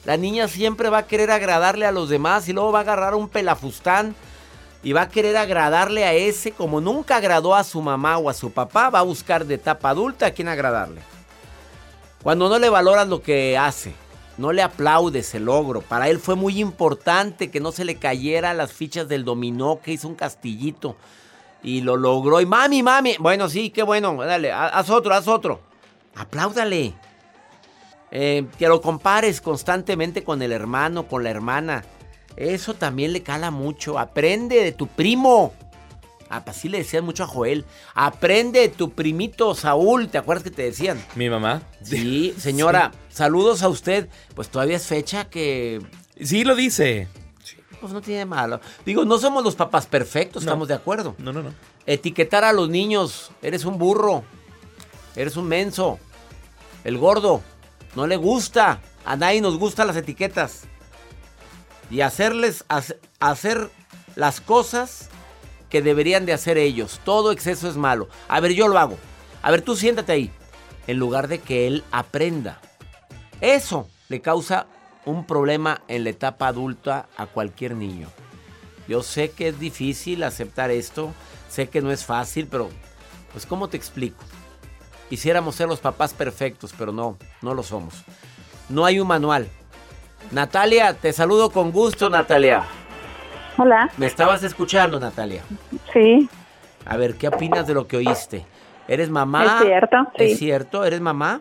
La 0.05 0.17
niña 0.17 0.49
siempre 0.49 0.89
va 0.89 0.99
a 0.99 1.07
querer 1.07 1.31
agradarle 1.31 1.87
a 1.87 1.93
los 1.93 2.09
demás 2.09 2.49
y 2.49 2.53
luego 2.53 2.73
va 2.73 2.81
a 2.81 2.83
agarrar 2.83 3.15
un 3.15 3.29
pelafustán 3.29 4.15
y 4.83 4.93
va 4.93 5.03
a 5.03 5.09
querer 5.09 5.37
agradarle 5.37 6.05
a 6.05 6.15
ese 6.15 6.53
como 6.53 6.81
nunca 6.81 7.17
agradó 7.17 7.55
a 7.55 7.65
su 7.65 7.83
mamá 7.83 8.17
o 8.19 8.31
a 8.31 8.35
su 8.35 8.51
papá, 8.51 8.89
va 8.89 9.01
a 9.01 9.03
buscar 9.03 9.45
de 9.45 9.55
etapa 9.55 9.91
adulta 9.91 10.27
a 10.27 10.31
quien 10.31 10.49
agradarle. 10.49 11.03
Cuando 12.23 12.49
no 12.49 12.59
le 12.59 12.69
valoras 12.69 13.09
lo 13.09 13.23
que 13.23 13.59
hace, 13.59 13.95
no 14.39 14.53
le 14.53 14.63
aplaudes 14.63 15.35
el 15.35 15.45
logro. 15.45 15.83
Para 15.83 16.09
él 16.09 16.19
fue 16.19 16.35
muy 16.35 16.61
importante 16.61 17.51
que 17.51 17.61
no 17.61 17.73
se 17.73 17.85
le 17.85 17.97
cayera 17.97 18.55
las 18.55 18.73
fichas 18.73 19.09
del 19.09 19.25
dominó, 19.25 19.81
que 19.83 19.93
hizo 19.93 20.09
un 20.09 20.15
castillito 20.15 20.97
y 21.63 21.83
lo 21.83 21.97
logró. 21.97 22.41
Y 22.41 22.47
mami, 22.47 22.83
mami, 22.83 23.17
bueno, 23.19 23.49
sí, 23.49 23.71
qué 23.71 23.83
bueno, 23.83 24.17
dale, 24.17 24.51
haz 24.51 24.89
otro, 24.89 25.13
haz 25.15 25.29
otro. 25.29 25.61
Apláudale. 26.15 26.95
Eh, 28.13 28.47
que 28.59 28.67
lo 28.69 28.81
compares 28.81 29.41
constantemente 29.41 30.25
con 30.25 30.43
el 30.43 30.53
hermano, 30.53 31.07
con 31.07 31.23
la 31.23 31.31
hermana. 31.31 31.85
Eso 32.37 32.75
también 32.75 33.13
le 33.13 33.23
cala 33.23 33.51
mucho. 33.51 33.99
Aprende 33.99 34.63
de 34.65 34.73
tu 34.73 34.87
primo. 34.89 35.53
Ah, 36.29 36.43
así 36.47 36.69
le 36.69 36.79
decían 36.79 37.05
mucho 37.05 37.25
a 37.25 37.27
Joel. 37.27 37.65
Aprende 37.95 38.61
de 38.61 38.69
tu 38.69 38.91
primito 38.91 39.55
Saúl. 39.55 40.09
¿Te 40.09 40.19
acuerdas 40.19 40.45
que 40.45 40.51
te 40.51 40.63
decían? 40.63 41.05
Mi 41.17 41.29
mamá. 41.29 41.63
Sí, 41.83 42.35
señora. 42.39 42.93
Saludos 43.11 43.63
a 43.63 43.69
usted. 43.69 44.09
Pues 44.35 44.49
todavía 44.49 44.77
es 44.77 44.87
fecha 44.87 45.29
que... 45.29 45.81
Sí, 46.21 46.45
lo 46.45 46.55
dice. 46.55 47.09
Pues 47.81 47.93
no 47.93 48.01
tiene 48.01 48.27
malo. 48.27 48.61
Digo, 48.85 49.05
no 49.05 49.19
somos 49.19 49.43
los 49.43 49.57
papás 49.57 49.87
perfectos, 49.87 50.45
No. 50.45 50.51
estamos 50.51 50.69
de 50.69 50.75
acuerdo. 50.75 51.15
No, 51.19 51.33
no, 51.33 51.43
no. 51.43 51.53
Etiquetar 51.87 52.45
a 52.45 52.53
los 52.53 52.69
niños. 52.69 53.31
Eres 53.43 53.65
un 53.65 53.79
burro. 53.79 54.23
Eres 55.21 55.37
un 55.37 55.49
menso. 55.49 55.99
El 56.83 56.97
gordo. 56.97 57.43
No 57.95 58.07
le 58.07 58.17
gusta. 58.17 58.81
A 59.05 59.17
nadie 59.17 59.41
nos 59.43 59.59
gustan 59.59 59.87
las 59.87 59.97
etiquetas. 59.97 60.63
Y 61.91 62.01
hacerles 62.01 62.65
hace- 62.69 62.99
hacer 63.19 63.71
las 64.17 64.41
cosas 64.41 65.11
que 65.69 65.83
deberían 65.83 66.25
de 66.25 66.33
hacer 66.33 66.57
ellos. 66.57 67.01
Todo 67.05 67.33
exceso 67.33 67.69
es 67.69 67.77
malo. 67.77 68.09
A 68.29 68.41
ver, 68.41 68.53
yo 68.53 68.67
lo 68.69 68.79
hago. 68.79 68.97
A 69.43 69.51
ver, 69.51 69.61
tú 69.63 69.77
siéntate 69.77 70.13
ahí. 70.13 70.31
En 70.87 70.97
lugar 70.99 71.29
de 71.29 71.39
que 71.41 71.67
él 71.67 71.85
aprenda. 71.93 72.61
Eso 73.43 73.89
le 74.09 74.21
causa 74.23 74.67
un 75.05 75.27
problema 75.27 75.83
en 75.89 76.05
la 76.05 76.11
etapa 76.11 76.49
adulta 76.49 77.09
a 77.17 77.27
cualquier 77.27 77.75
niño. 77.75 78.09
Yo 78.89 79.03
sé 79.03 79.31
que 79.33 79.49
es 79.49 79.61
difícil 79.61 80.23
aceptar 80.25 80.71
esto, 80.71 81.13
sé 81.49 81.69
que 81.69 81.81
no 81.83 81.93
es 81.93 82.05
fácil, 82.05 82.49
pero 82.49 82.71
pues 83.33 83.47
¿cómo 83.47 83.69
te 83.69 83.77
explico? 83.77 84.25
Quisiéramos 85.11 85.57
ser 85.57 85.67
los 85.69 85.81
papás 85.81 86.15
perfectos, 86.15 86.73
pero 86.79 86.93
no, 86.93 87.19
no 87.43 87.53
lo 87.53 87.63
somos. 87.63 88.05
No 88.69 88.85
hay 88.87 89.01
un 89.01 89.09
manual. 89.09 89.49
Natalia, 90.31 90.95
te 90.95 91.13
saludo 91.13 91.51
con 91.51 91.73
gusto, 91.73 92.09
Natalia. 92.09 92.63
Hola, 93.59 93.91
Me 93.97 94.07
estabas 94.07 94.43
escuchando, 94.45 94.99
Natalia. 95.01 95.43
sí, 95.93 96.29
A 96.87 96.97
ver, 96.97 97.17
¿qué 97.17 97.27
opinas 97.29 97.67
de 97.67 97.75
lo 97.75 97.87
que 97.89 97.97
oíste? 97.97 98.47
¿Eres 98.87 99.11
mamá? 99.11 99.57
Es 99.61 99.67
cierto, 99.67 99.97
sí. 100.17 100.25
¿Es 100.25 100.39
cierto? 100.39 100.85
¿Eres 100.85 101.01
mamá? 101.01 101.41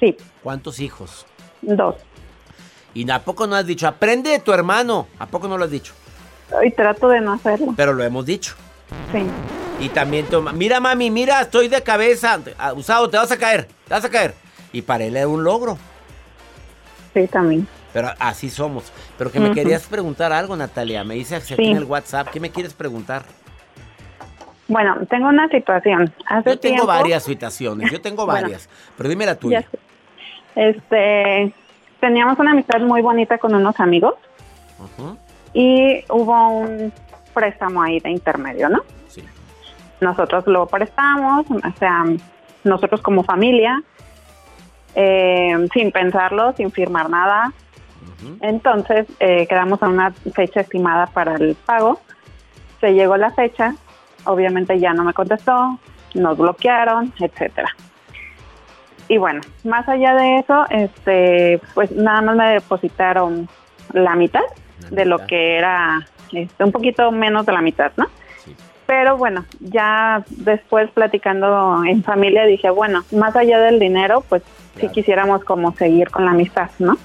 sí, 0.00 0.16
¿Cuántos 0.42 0.80
hijos? 0.80 1.26
dos. 1.62 1.96
Y 2.94 3.08
¿a 3.10 3.18
poco 3.22 3.46
no 3.46 3.56
has 3.56 3.66
dicho? 3.66 3.86
Aprende 3.86 4.30
de 4.30 4.38
tu 4.38 4.52
hermano. 4.54 5.06
¿A 5.18 5.26
poco 5.26 5.48
no 5.48 5.58
lo 5.58 5.64
has 5.66 5.70
dicho? 5.70 5.92
Y 6.64 6.70
trato 6.70 7.08
de 7.08 7.20
no 7.20 7.34
hacerlo, 7.34 7.74
Pero 7.76 7.92
lo 7.92 8.02
hemos 8.02 8.24
dicho. 8.24 8.54
sí. 9.12 9.22
Y 9.78 9.90
también 9.90 10.26
toma, 10.26 10.52
mira 10.52 10.80
mami, 10.80 11.10
mira, 11.10 11.40
estoy 11.42 11.68
de 11.68 11.82
cabeza, 11.82 12.40
Ah, 12.58 12.72
usado, 12.72 13.10
te 13.10 13.18
vas 13.18 13.30
a 13.30 13.36
caer, 13.38 13.66
te 13.86 13.94
vas 13.94 14.04
a 14.04 14.08
caer. 14.10 14.34
Y 14.72 14.82
para 14.82 15.04
él 15.04 15.16
era 15.16 15.28
un 15.28 15.44
logro, 15.44 15.76
Sí, 17.12 17.26
también. 17.28 17.66
pero 17.92 18.10
así 18.18 18.48
somos. 18.50 18.90
Pero 19.18 19.30
que 19.30 19.38
me 19.40 19.52
querías 19.52 19.86
preguntar 19.86 20.32
algo, 20.32 20.56
Natalia, 20.56 21.04
me 21.04 21.14
dice 21.14 21.36
aquí 21.36 21.54
Sí. 21.54 21.64
en 21.64 21.76
el 21.76 21.84
WhatsApp, 21.84 22.28
¿qué 22.30 22.40
me 22.40 22.50
quieres 22.50 22.72
preguntar? 22.72 23.24
Bueno, 24.68 24.96
tengo 25.08 25.28
una 25.28 25.48
situación. 25.48 26.12
Hace 26.26 26.50
Yo 26.50 26.58
tengo 26.58 26.74
tiempo, 26.76 26.86
varias 26.86 27.22
situaciones, 27.22 27.90
yo 27.90 28.00
tengo 28.00 28.24
Bueno, 28.26 28.40
varias, 28.42 28.68
pero 28.96 29.08
dime 29.08 29.26
la 29.26 29.34
ya 29.34 29.38
tuya. 29.38 29.64
Este, 30.54 31.52
teníamos 32.00 32.38
una 32.38 32.52
amistad 32.52 32.80
muy 32.80 33.02
bonita 33.02 33.36
con 33.38 33.54
unos 33.54 33.78
amigos 33.78 34.14
Ujú, 34.78 35.16
y 35.52 36.02
hubo 36.08 36.48
un 36.48 36.92
préstamo 37.34 37.82
ahí 37.82 38.00
de 38.00 38.10
intermedio, 38.10 38.68
¿no? 38.70 38.82
Nosotros 40.00 40.46
lo 40.46 40.66
prestamos, 40.66 41.46
o 41.50 41.78
sea, 41.78 42.04
nosotros 42.64 43.00
como 43.00 43.22
familia, 43.22 43.82
eh, 44.94 45.68
sin 45.72 45.92
pensarlo, 45.92 46.52
sin 46.54 46.70
firmar 46.70 47.08
nada. 47.10 47.52
Entonces 48.40 49.06
eh, 49.20 49.46
quedamos 49.46 49.82
a 49.82 49.88
una 49.88 50.10
fecha 50.10 50.60
estimada 50.60 51.06
para 51.06 51.34
el 51.36 51.54
pago. 51.54 52.00
Se 52.80 52.92
llegó 52.94 53.16
la 53.16 53.30
fecha, 53.32 53.74
obviamente 54.24 54.78
ya 54.78 54.92
no 54.92 55.04
me 55.04 55.12
contestó, 55.12 55.78
nos 56.14 56.38
bloquearon, 56.38 57.12
etcétera. 57.20 57.68
Y 59.08 59.18
bueno, 59.18 59.40
más 59.64 59.88
allá 59.88 60.14
de 60.14 60.38
eso, 60.38 60.66
este, 60.70 61.60
pues 61.74 61.92
nada 61.92 62.22
más 62.22 62.36
me 62.36 62.50
depositaron 62.54 63.48
la 63.92 64.16
mitad 64.16 64.42
La 64.80 64.90
de 64.90 65.04
lo 65.04 65.16
mitad. 65.16 65.26
que 65.26 65.56
era, 65.56 66.06
este, 66.32 66.64
un 66.64 66.72
poquito 66.72 67.12
menos 67.12 67.46
de 67.46 67.52
la 67.52 67.62
mitad, 67.62 67.92
¿no? 67.96 68.06
Sí. 68.86 68.92
Pero 68.92 69.16
bueno, 69.16 69.44
ya 69.60 70.24
después 70.30 70.90
platicando 70.90 71.82
en 71.84 72.02
familia 72.04 72.44
dije, 72.44 72.70
bueno, 72.70 73.04
más 73.12 73.34
allá 73.36 73.58
del 73.60 73.78
dinero, 73.78 74.22
pues 74.28 74.42
sí 74.74 74.80
Claro. 74.80 74.92
quisiéramos 74.94 75.44
como 75.44 75.74
seguir 75.74 76.10
con 76.10 76.24
la 76.24 76.30
amistad, 76.32 76.70
¿no? 76.78 76.96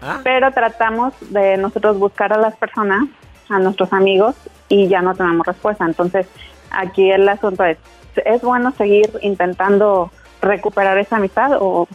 Ah, 0.00 0.20
pero 0.24 0.50
tratamos 0.52 1.12
de 1.30 1.56
nosotros 1.56 1.98
buscar 1.98 2.32
a 2.32 2.38
las 2.38 2.56
personas, 2.56 3.04
a 3.48 3.58
nuestros 3.58 3.92
amigos, 3.92 4.34
y 4.68 4.88
ya 4.88 5.02
no 5.02 5.14
tenemos 5.14 5.46
respuesta. 5.46 5.84
Entonces, 5.84 6.26
aquí 6.70 7.10
el 7.10 7.28
asunto 7.28 7.64
es, 7.64 7.78
¿es 8.24 8.42
bueno 8.42 8.72
seguir 8.72 9.10
intentando 9.20 10.10
recuperar 10.40 10.98
esa 10.98 11.16
amistad 11.16 11.52
o 11.60 11.86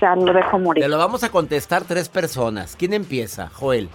ya 0.00 0.16
lo 0.16 0.32
dejo 0.32 0.58
morir? 0.58 0.82
Te 0.84 0.88
lo 0.88 0.98
vamos 0.98 1.22
a 1.24 1.30
contestar 1.30 1.84
tres 1.84 2.08
personas. 2.08 2.76
¿Quién 2.76 2.92
empieza? 2.92 3.48
Joel. 3.48 3.88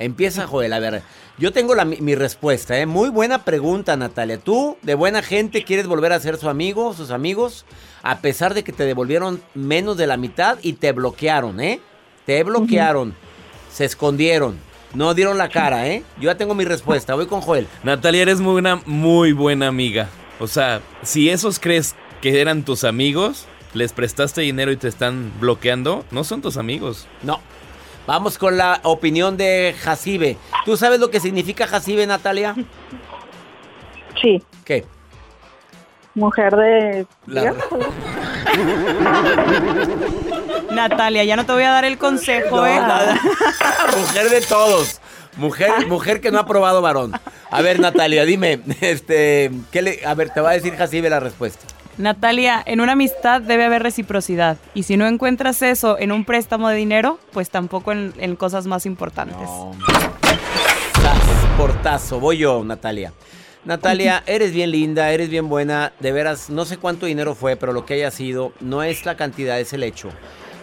Empieza 0.00 0.46
Joel. 0.46 0.72
A 0.72 0.80
ver, 0.80 1.02
yo 1.38 1.52
tengo 1.52 1.74
la, 1.74 1.84
mi 1.84 1.98
mi 1.98 2.14
respuesta. 2.14 2.78
¿eh? 2.78 2.86
Muy 2.86 3.10
buena 3.10 3.44
pregunta, 3.44 3.96
Natalia. 3.96 4.38
¿Tú, 4.38 4.78
de 4.82 4.94
buena 4.94 5.22
gente, 5.22 5.62
quieres 5.62 5.86
volver 5.86 6.12
a 6.12 6.18
ser 6.18 6.38
su 6.38 6.48
amigo, 6.48 6.94
sus 6.94 7.10
amigos? 7.10 7.66
A 8.02 8.18
pesar 8.20 8.54
de 8.54 8.64
que 8.64 8.72
te 8.72 8.84
devolvieron 8.84 9.42
menos 9.54 9.98
de 9.98 10.06
la 10.06 10.16
mitad 10.16 10.58
y 10.62 10.72
te 10.72 10.92
bloquearon, 10.92 11.60
¿eh? 11.60 11.80
Te 12.24 12.42
bloquearon. 12.42 13.14
Se 13.70 13.84
escondieron. 13.84 14.58
No 14.94 15.14
dieron 15.14 15.38
la 15.38 15.50
cara, 15.50 15.86
¿eh? 15.86 16.02
Yo 16.16 16.30
ya 16.30 16.36
tengo 16.36 16.54
mi 16.54 16.64
respuesta. 16.64 17.14
Voy 17.14 17.26
con 17.26 17.42
Joel. 17.42 17.68
Natalia, 17.84 18.22
eres 18.22 18.40
muy 18.40 18.56
una 18.56 18.80
muy 18.86 19.32
buena 19.32 19.68
amiga. 19.68 20.08
O 20.40 20.46
sea, 20.46 20.80
si 21.02 21.28
esos 21.28 21.60
crees 21.60 21.94
que 22.22 22.40
eran 22.40 22.64
tus 22.64 22.84
amigos, 22.84 23.44
les 23.74 23.92
prestaste 23.92 24.40
dinero 24.40 24.72
y 24.72 24.76
te 24.76 24.88
están 24.88 25.30
bloqueando, 25.38 26.04
no 26.10 26.24
son 26.24 26.40
tus 26.40 26.56
amigos. 26.56 27.06
No. 27.22 27.40
Vamos 28.10 28.38
con 28.38 28.56
la 28.56 28.80
opinión 28.82 29.36
de 29.36 29.72
Jacibe. 29.82 30.36
¿Tú 30.64 30.76
sabes 30.76 30.98
lo 30.98 31.12
que 31.12 31.20
significa 31.20 31.68
Jacibe, 31.68 32.08
Natalia? 32.08 32.56
Sí, 34.20 34.42
¿Qué? 34.64 34.84
mujer 36.16 36.56
de... 36.56 37.06
La- 37.28 37.54
Natalia, 40.72 41.22
ya 41.22 41.36
no 41.36 41.46
te 41.46 41.52
voy 41.52 41.62
a 41.62 41.70
dar 41.70 41.84
el 41.84 41.98
consejo, 41.98 42.56
No, 42.56 42.66
¿eh? 42.66 42.80
nada. 42.80 43.16
mujer 43.96 44.28
de 44.28 44.40
todos. 44.40 45.00
Mujer, 45.36 45.86
mujer 45.86 46.20
que 46.20 46.32
no 46.32 46.40
ha 46.40 46.46
probado 46.46 46.82
varón. 46.82 47.12
A 47.48 47.62
ver, 47.62 47.78
Natalia, 47.78 48.24
dime, 48.24 48.60
este, 48.80 49.52
¿qué 49.70 49.82
le, 49.82 50.04
a 50.04 50.14
ver, 50.14 50.30
te 50.30 50.40
va 50.40 50.50
a 50.50 50.54
decir 50.54 50.74
Jacibe 50.76 51.08
la 51.10 51.20
respuesta. 51.20 51.64
Natalia, 52.00 52.62
en 52.64 52.80
una 52.80 52.92
amistad 52.92 53.42
debe 53.42 53.64
haber 53.64 53.82
reciprocidad. 53.82 54.56
Y 54.74 54.84
si 54.84 54.96
no 54.96 55.06
encuentras 55.06 55.62
eso 55.62 55.98
en 55.98 56.12
un 56.12 56.24
préstamo 56.24 56.68
de 56.68 56.76
dinero, 56.76 57.18
pues 57.32 57.50
tampoco 57.50 57.92
en, 57.92 58.14
en 58.18 58.36
cosas 58.36 58.66
más 58.66 58.86
importantes. 58.86 59.48
Sas, 61.02 61.18
portazo, 61.56 62.18
voy 62.18 62.38
yo, 62.38 62.64
Natalia. 62.64 63.12
Natalia, 63.64 64.22
eres 64.26 64.52
bien 64.52 64.70
linda, 64.70 65.12
eres 65.12 65.28
bien 65.28 65.48
buena, 65.50 65.92
de 66.00 66.12
veras, 66.12 66.48
no 66.48 66.64
sé 66.64 66.78
cuánto 66.78 67.04
dinero 67.04 67.34
fue, 67.34 67.56
pero 67.56 67.74
lo 67.74 67.84
que 67.84 67.94
haya 67.94 68.10
sido, 68.10 68.52
no 68.60 68.82
es 68.82 69.04
la 69.04 69.16
cantidad, 69.16 69.60
es 69.60 69.74
el 69.74 69.82
hecho. 69.82 70.08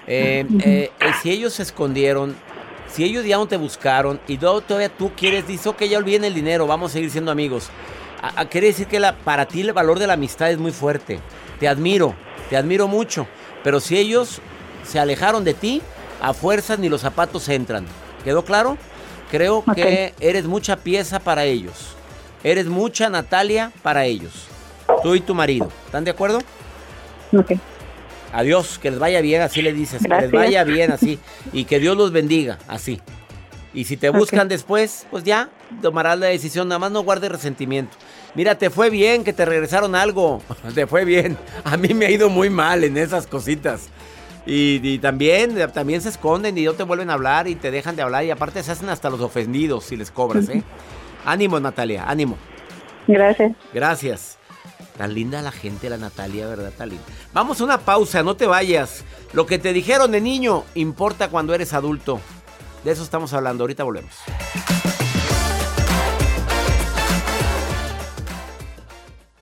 Eh, 0.08 0.46
eh, 0.64 0.92
eh, 1.00 1.12
si 1.22 1.30
ellos 1.30 1.54
se 1.54 1.64
escondieron, 1.64 2.36
si 2.92 3.04
ellos 3.04 3.24
ya 3.26 3.38
no 3.38 3.48
te 3.48 3.58
buscaron 3.58 4.20
y 4.28 4.38
todavía 4.38 4.90
tú 4.90 5.12
quieres, 5.16 5.48
dices, 5.48 5.68
ok, 5.68 5.84
ya 5.84 6.00
olviden 6.00 6.24
el 6.24 6.34
dinero, 6.34 6.66
vamos 6.66 6.92
a 6.92 6.94
seguir 6.94 7.12
siendo 7.12 7.30
amigos. 7.30 7.70
A- 8.22 8.42
a- 8.42 8.46
quiere 8.50 8.68
decir 8.68 8.88
que 8.88 9.00
la, 9.00 9.16
para 9.16 9.46
ti 9.48 9.62
el 9.62 9.74
valor 9.74 10.00
de 10.00 10.08
la 10.08 10.14
amistad 10.14 10.52
es 10.52 10.58
muy 10.58 10.72
fuerte. 10.72 11.20
Te 11.60 11.68
admiro, 11.68 12.16
te 12.50 12.58
admiro 12.58 12.88
mucho. 12.88 13.28
Pero 13.64 13.80
si 13.80 13.98
ellos 13.98 14.40
se 14.84 15.00
alejaron 15.00 15.44
de 15.44 15.54
ti, 15.54 15.82
a 16.22 16.34
fuerzas 16.34 16.80
ni 16.80 16.90
los 16.90 17.02
zapatos 17.02 17.48
entran. 17.50 17.86
¿Quedó 18.24 18.44
claro? 18.44 18.78
Creo 19.30 19.64
que 19.76 20.14
eres 20.20 20.46
mucha 20.46 20.78
pieza 20.78 21.20
para 21.20 21.44
ellos. 21.46 21.96
Eres 22.44 22.68
mucha 22.68 23.10
Natalia 23.10 23.72
para 23.84 24.06
ellos. 24.06 24.46
Tú 25.04 25.16
y 25.16 25.20
tu 25.22 25.36
marido. 25.36 25.70
¿Están 25.86 26.04
de 26.06 26.12
acuerdo? 26.12 26.40
Ok, 27.38 27.54
Adiós, 28.34 28.78
que 28.80 28.90
les 28.92 29.00
vaya 29.00 29.22
bien, 29.22 29.42
así 29.42 29.62
le 29.62 29.74
dices. 29.74 30.02
Que 30.02 30.10
les 30.10 30.32
vaya 30.32 30.64
bien, 30.64 30.92
así. 30.92 31.20
Y 31.54 31.66
que 31.66 31.80
Dios 31.80 31.98
los 31.98 32.12
bendiga, 32.12 32.58
así. 32.68 33.02
Y 33.74 33.86
si 33.86 33.96
te 33.98 34.10
buscan 34.10 34.48
después, 34.48 35.06
pues 35.12 35.24
ya 35.24 35.50
tomarás 35.82 36.18
la 36.20 36.28
decisión. 36.28 36.68
Nada 36.68 36.80
más 36.80 36.92
no 36.92 37.04
guardes 37.04 37.32
resentimiento. 37.32 37.96
Mira, 38.38 38.56
te 38.56 38.70
fue 38.70 38.92
bien 38.92 39.24
que 39.24 39.34
te 39.34 39.46
regresaron 39.46 39.96
algo. 39.96 40.44
Te 40.76 40.86
fue 40.86 41.06
bien. 41.06 41.36
A 41.64 41.76
mí 41.76 41.96
me 41.96 42.06
ha 42.06 42.12
ido 42.12 42.30
muy 42.30 42.52
mal 42.52 42.84
en 42.84 42.96
esas 42.96 43.26
cositas. 43.26 43.88
Y, 44.46 44.80
y 44.88 45.00
también, 45.00 45.58
también 45.74 46.02
se 46.02 46.10
esconden 46.10 46.56
y 46.56 46.64
no 46.64 46.74
te 46.74 46.84
vuelven 46.84 47.10
a 47.10 47.14
hablar 47.14 47.48
y 47.48 47.56
te 47.56 47.72
dejan 47.72 47.96
de 47.96 48.04
hablar. 48.04 48.26
Y 48.26 48.30
aparte 48.30 48.62
se 48.62 48.72
hacen 48.72 48.90
hasta 48.90 49.10
los 49.10 49.22
ofendidos 49.22 49.86
si 49.86 49.98
les 49.98 50.12
cobras, 50.12 50.50
¿eh? 50.50 50.62
Ánimo, 51.26 51.60
Natalia, 51.60 52.06
ánimo. 52.08 52.38
gracias. 53.08 53.54
Gracias. 53.74 54.38
Tan 55.00 55.16
linda 55.16 55.42
la 55.42 55.52
gente, 55.52 55.90
la 55.90 55.98
Natalia, 55.98 56.46
¿verdad? 56.46 56.72
Tan 56.78 56.90
linda. 56.90 57.06
Vamos 57.34 57.60
a 57.60 57.64
una 57.64 57.80
pausa, 57.80 58.22
no 58.22 58.36
te 58.36 58.46
vayas. 58.46 59.04
Lo 59.34 59.48
que 59.48 59.58
te 59.58 59.74
dijeron 59.74 60.12
de 60.12 60.22
niño 60.22 60.64
importa 60.76 61.30
cuando 61.30 61.56
eres 61.56 61.74
adulto. 61.74 62.22
De 62.84 62.92
eso 62.92 63.02
estamos 63.02 63.34
hablando. 63.34 63.64
Ahorita 63.64 63.84
volvemos. 63.84 64.14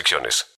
restricciones. 0.00 0.59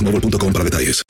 boostmobile.com 0.01 0.53
para 0.53 0.65
detalles. 0.65 1.03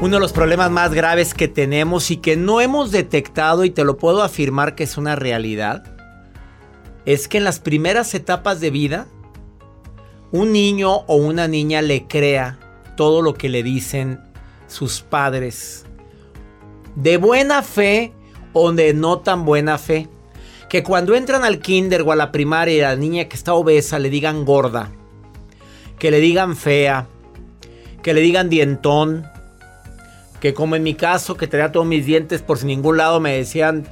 Uno 0.00 0.16
de 0.16 0.20
los 0.20 0.32
problemas 0.32 0.68
más 0.68 0.92
graves 0.92 1.32
que 1.32 1.46
tenemos 1.46 2.10
y 2.10 2.16
que 2.16 2.36
no 2.36 2.60
hemos 2.60 2.90
detectado, 2.90 3.64
y 3.64 3.70
te 3.70 3.84
lo 3.84 3.98
puedo 3.98 4.24
afirmar 4.24 4.74
que 4.74 4.82
es 4.82 4.98
una 4.98 5.14
realidad, 5.14 5.84
es 7.06 7.28
que 7.28 7.38
en 7.38 7.44
las 7.44 7.60
primeras 7.60 8.12
etapas 8.14 8.60
de 8.60 8.70
vida, 8.70 9.06
un 10.32 10.50
niño 10.50 10.90
o 11.06 11.14
una 11.14 11.46
niña 11.46 11.82
le 11.82 12.08
crea 12.08 12.58
todo 12.96 13.22
lo 13.22 13.34
que 13.34 13.48
le 13.48 13.62
dicen 13.62 14.18
sus 14.66 15.02
padres. 15.02 15.84
De 16.96 17.16
buena 17.16 17.62
fe 17.62 18.12
o 18.52 18.72
de 18.72 18.94
no 18.94 19.18
tan 19.18 19.44
buena 19.44 19.78
fe. 19.78 20.08
Que 20.68 20.82
cuando 20.82 21.14
entran 21.14 21.44
al 21.44 21.58
kinder 21.58 22.02
o 22.02 22.12
a 22.12 22.16
la 22.16 22.32
primaria 22.32 22.74
y 22.74 22.80
la 22.80 22.96
niña 22.96 23.26
que 23.26 23.36
está 23.36 23.54
obesa 23.54 23.98
le 23.98 24.10
digan 24.10 24.44
gorda. 24.44 24.90
Que 25.98 26.10
le 26.10 26.20
digan 26.20 26.56
fea. 26.56 27.06
Que 28.02 28.14
le 28.14 28.20
digan 28.20 28.48
dientón. 28.48 29.26
Que 30.40 30.54
como 30.54 30.74
en 30.76 30.82
mi 30.82 30.94
caso, 30.94 31.36
que 31.36 31.46
tenía 31.46 31.72
todos 31.72 31.86
mis 31.86 32.06
dientes 32.06 32.42
por 32.42 32.58
sin 32.58 32.68
ningún 32.68 32.96
lado, 32.96 33.20
me 33.20 33.36
decían, 33.36 33.86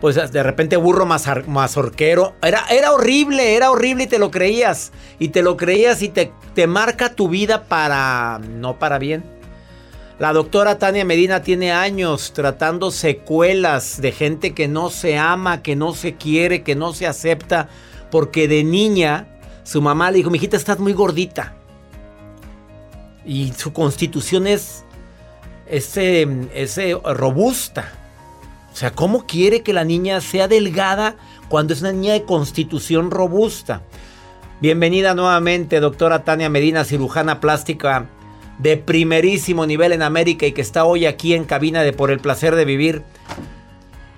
pues 0.00 0.14
de 0.14 0.42
repente 0.42 0.76
burro 0.76 1.04
mazorquero. 1.04 2.34
Era, 2.42 2.64
era 2.70 2.92
horrible, 2.92 3.56
era 3.56 3.70
horrible 3.70 4.04
y 4.04 4.06
te 4.06 4.18
lo 4.18 4.30
creías. 4.30 4.92
Y 5.18 5.28
te 5.28 5.42
lo 5.42 5.56
creías 5.56 6.00
y 6.02 6.08
te, 6.08 6.32
te 6.54 6.66
marca 6.66 7.14
tu 7.14 7.28
vida 7.28 7.64
para, 7.64 8.38
no 8.38 8.78
para 8.78 8.98
bien. 8.98 9.39
La 10.20 10.34
doctora 10.34 10.76
Tania 10.76 11.06
Medina 11.06 11.40
tiene 11.40 11.72
años 11.72 12.34
tratando 12.34 12.90
secuelas 12.90 14.02
de 14.02 14.12
gente 14.12 14.52
que 14.52 14.68
no 14.68 14.90
se 14.90 15.16
ama, 15.16 15.62
que 15.62 15.76
no 15.76 15.94
se 15.94 16.16
quiere, 16.16 16.62
que 16.62 16.74
no 16.74 16.92
se 16.92 17.06
acepta, 17.06 17.70
porque 18.10 18.46
de 18.46 18.62
niña 18.62 19.28
su 19.62 19.80
mamá 19.80 20.10
le 20.10 20.18
dijo, 20.18 20.28
mijita, 20.28 20.58
estás 20.58 20.78
muy 20.78 20.92
gordita. 20.92 21.54
Y 23.24 23.54
su 23.56 23.72
constitución 23.72 24.46
es 24.46 24.84
ese, 25.66 26.28
ese 26.52 27.00
robusta. 27.02 27.90
O 28.74 28.76
sea, 28.76 28.92
¿cómo 28.92 29.24
quiere 29.24 29.62
que 29.62 29.72
la 29.72 29.84
niña 29.84 30.20
sea 30.20 30.48
delgada 30.48 31.16
cuando 31.48 31.72
es 31.72 31.80
una 31.80 31.92
niña 31.92 32.12
de 32.12 32.24
constitución 32.24 33.10
robusta? 33.10 33.80
Bienvenida 34.60 35.14
nuevamente, 35.14 35.80
doctora 35.80 36.24
Tania 36.24 36.50
Medina, 36.50 36.84
cirujana 36.84 37.40
plástica 37.40 38.06
de 38.62 38.76
primerísimo 38.76 39.66
nivel 39.66 39.92
en 39.92 40.02
América 40.02 40.46
y 40.46 40.52
que 40.52 40.60
está 40.60 40.84
hoy 40.84 41.06
aquí 41.06 41.34
en 41.34 41.44
cabina 41.44 41.82
de 41.82 41.92
Por 41.92 42.10
el 42.10 42.20
placer 42.20 42.54
de 42.54 42.64
vivir. 42.64 43.02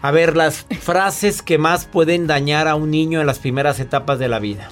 A 0.01 0.11
ver, 0.11 0.37
las 0.37 0.67
frases 0.81 1.43
que 1.43 1.59
más 1.59 1.87
pueden 1.87 2.27
dañar 2.27 2.67
a 2.67 2.75
un 2.75 2.91
niño 2.91 3.21
en 3.21 3.27
las 3.27 3.39
primeras 3.39 3.79
etapas 3.79 4.19
de 4.19 4.29
la 4.29 4.41
vida. 4.41 4.69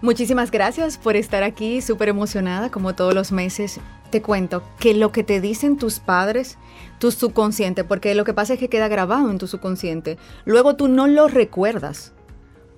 Muchísimas 0.00 0.50
gracias 0.50 0.96
por 0.96 1.16
estar 1.16 1.42
aquí, 1.42 1.82
súper 1.82 2.08
emocionada 2.08 2.70
como 2.70 2.94
todos 2.94 3.14
los 3.14 3.32
meses. 3.32 3.80
Te 4.10 4.22
cuento 4.22 4.62
que 4.78 4.94
lo 4.94 5.12
que 5.12 5.24
te 5.24 5.40
dicen 5.40 5.76
tus 5.76 6.00
padres, 6.00 6.56
tu 6.98 7.10
subconsciente, 7.10 7.84
porque 7.84 8.14
lo 8.14 8.24
que 8.24 8.32
pasa 8.32 8.54
es 8.54 8.58
que 8.58 8.68
queda 8.68 8.88
grabado 8.88 9.30
en 9.30 9.38
tu 9.38 9.46
subconsciente, 9.46 10.16
luego 10.44 10.76
tú 10.76 10.88
no 10.88 11.06
lo 11.06 11.28
recuerdas. 11.28 12.12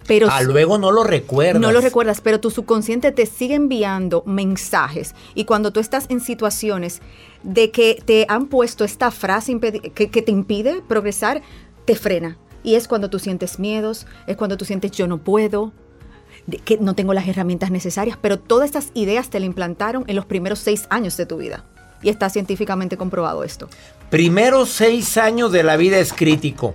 Pero 0.09 0.27
ah, 0.31 0.43
luego 0.43 0.79
no 0.79 0.91
lo 0.91 1.05
recuerdas. 1.05 1.61
No 1.61 1.71
lo 1.71 1.81
recuerdas, 1.81 2.21
pero 2.21 2.41
tu 2.41 2.51
subconsciente 2.51 3.13
te 3.13 3.27
sigue 3.27 3.55
enviando 3.55 4.25
mensajes. 4.27 5.15
Y 5.35 5.45
cuando 5.45 5.71
tú 5.71 5.79
estás 5.79 6.07
en 6.09 6.21
situaciones 6.21 7.01
de 7.43 7.71
que 7.71 8.03
te 8.05 8.25
han 8.29 8.47
puesto 8.47 8.85
esta 8.85 9.11
frase 9.11 9.61
que, 9.61 10.11
que 10.11 10.23
te 10.23 10.33
impide 10.33 10.83
progresar, 10.89 11.43
te 11.85 11.95
frena. 11.95 12.39
Y 12.65 12.75
es 12.75 12.89
cuando 12.89 13.11
tú 13.11 13.19
sientes 13.19 13.59
miedos, 13.59 14.07
es 14.27 14.37
cuando 14.37 14.57
tú 14.57 14.65
sientes 14.65 14.91
yo 14.93 15.07
no 15.07 15.19
puedo, 15.19 15.73
que 16.65 16.79
no 16.79 16.95
tengo 16.95 17.13
las 17.13 17.29
herramientas 17.29 17.71
necesarias, 17.71 18.19
pero 18.21 18.39
todas 18.39 18.67
estas 18.67 18.91
ideas 18.95 19.31
te 19.31 19.41
la 19.41 19.47
implantaron 19.47 20.05
en 20.07 20.17
los 20.17 20.25
primeros 20.25 20.59
seis 20.59 20.87
años 20.91 21.17
de 21.17 21.27
tu 21.27 21.37
vida. 21.37 21.65
Y 22.01 22.09
está 22.09 22.31
científicamente 22.31 22.97
comprobado 22.97 23.45
esto. 23.45 23.69
Primeros 24.09 24.71
seis 24.71 25.19
años 25.19 25.53
de 25.53 25.65
la 25.65 25.77
vida 25.77 25.99
es 25.99 26.13
crítico. 26.13 26.75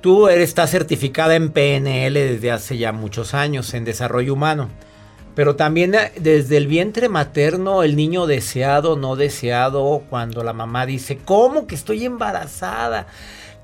Tú 0.00 0.28
eres, 0.28 0.50
estás 0.50 0.70
certificada 0.70 1.34
en 1.34 1.50
PNL 1.50 2.14
desde 2.14 2.50
hace 2.52 2.78
ya 2.78 2.92
muchos 2.92 3.34
años 3.34 3.74
en 3.74 3.84
desarrollo 3.84 4.34
humano. 4.34 4.68
Pero 5.34 5.54
también 5.54 5.94
eh, 5.94 6.12
desde 6.18 6.56
el 6.56 6.66
vientre 6.66 7.08
materno, 7.08 7.82
el 7.82 7.94
niño 7.94 8.26
deseado, 8.26 8.96
no 8.96 9.16
deseado, 9.16 10.02
cuando 10.08 10.42
la 10.42 10.52
mamá 10.52 10.86
dice, 10.86 11.18
¿cómo 11.18 11.66
que 11.66 11.74
estoy 11.74 12.04
embarazada? 12.04 13.06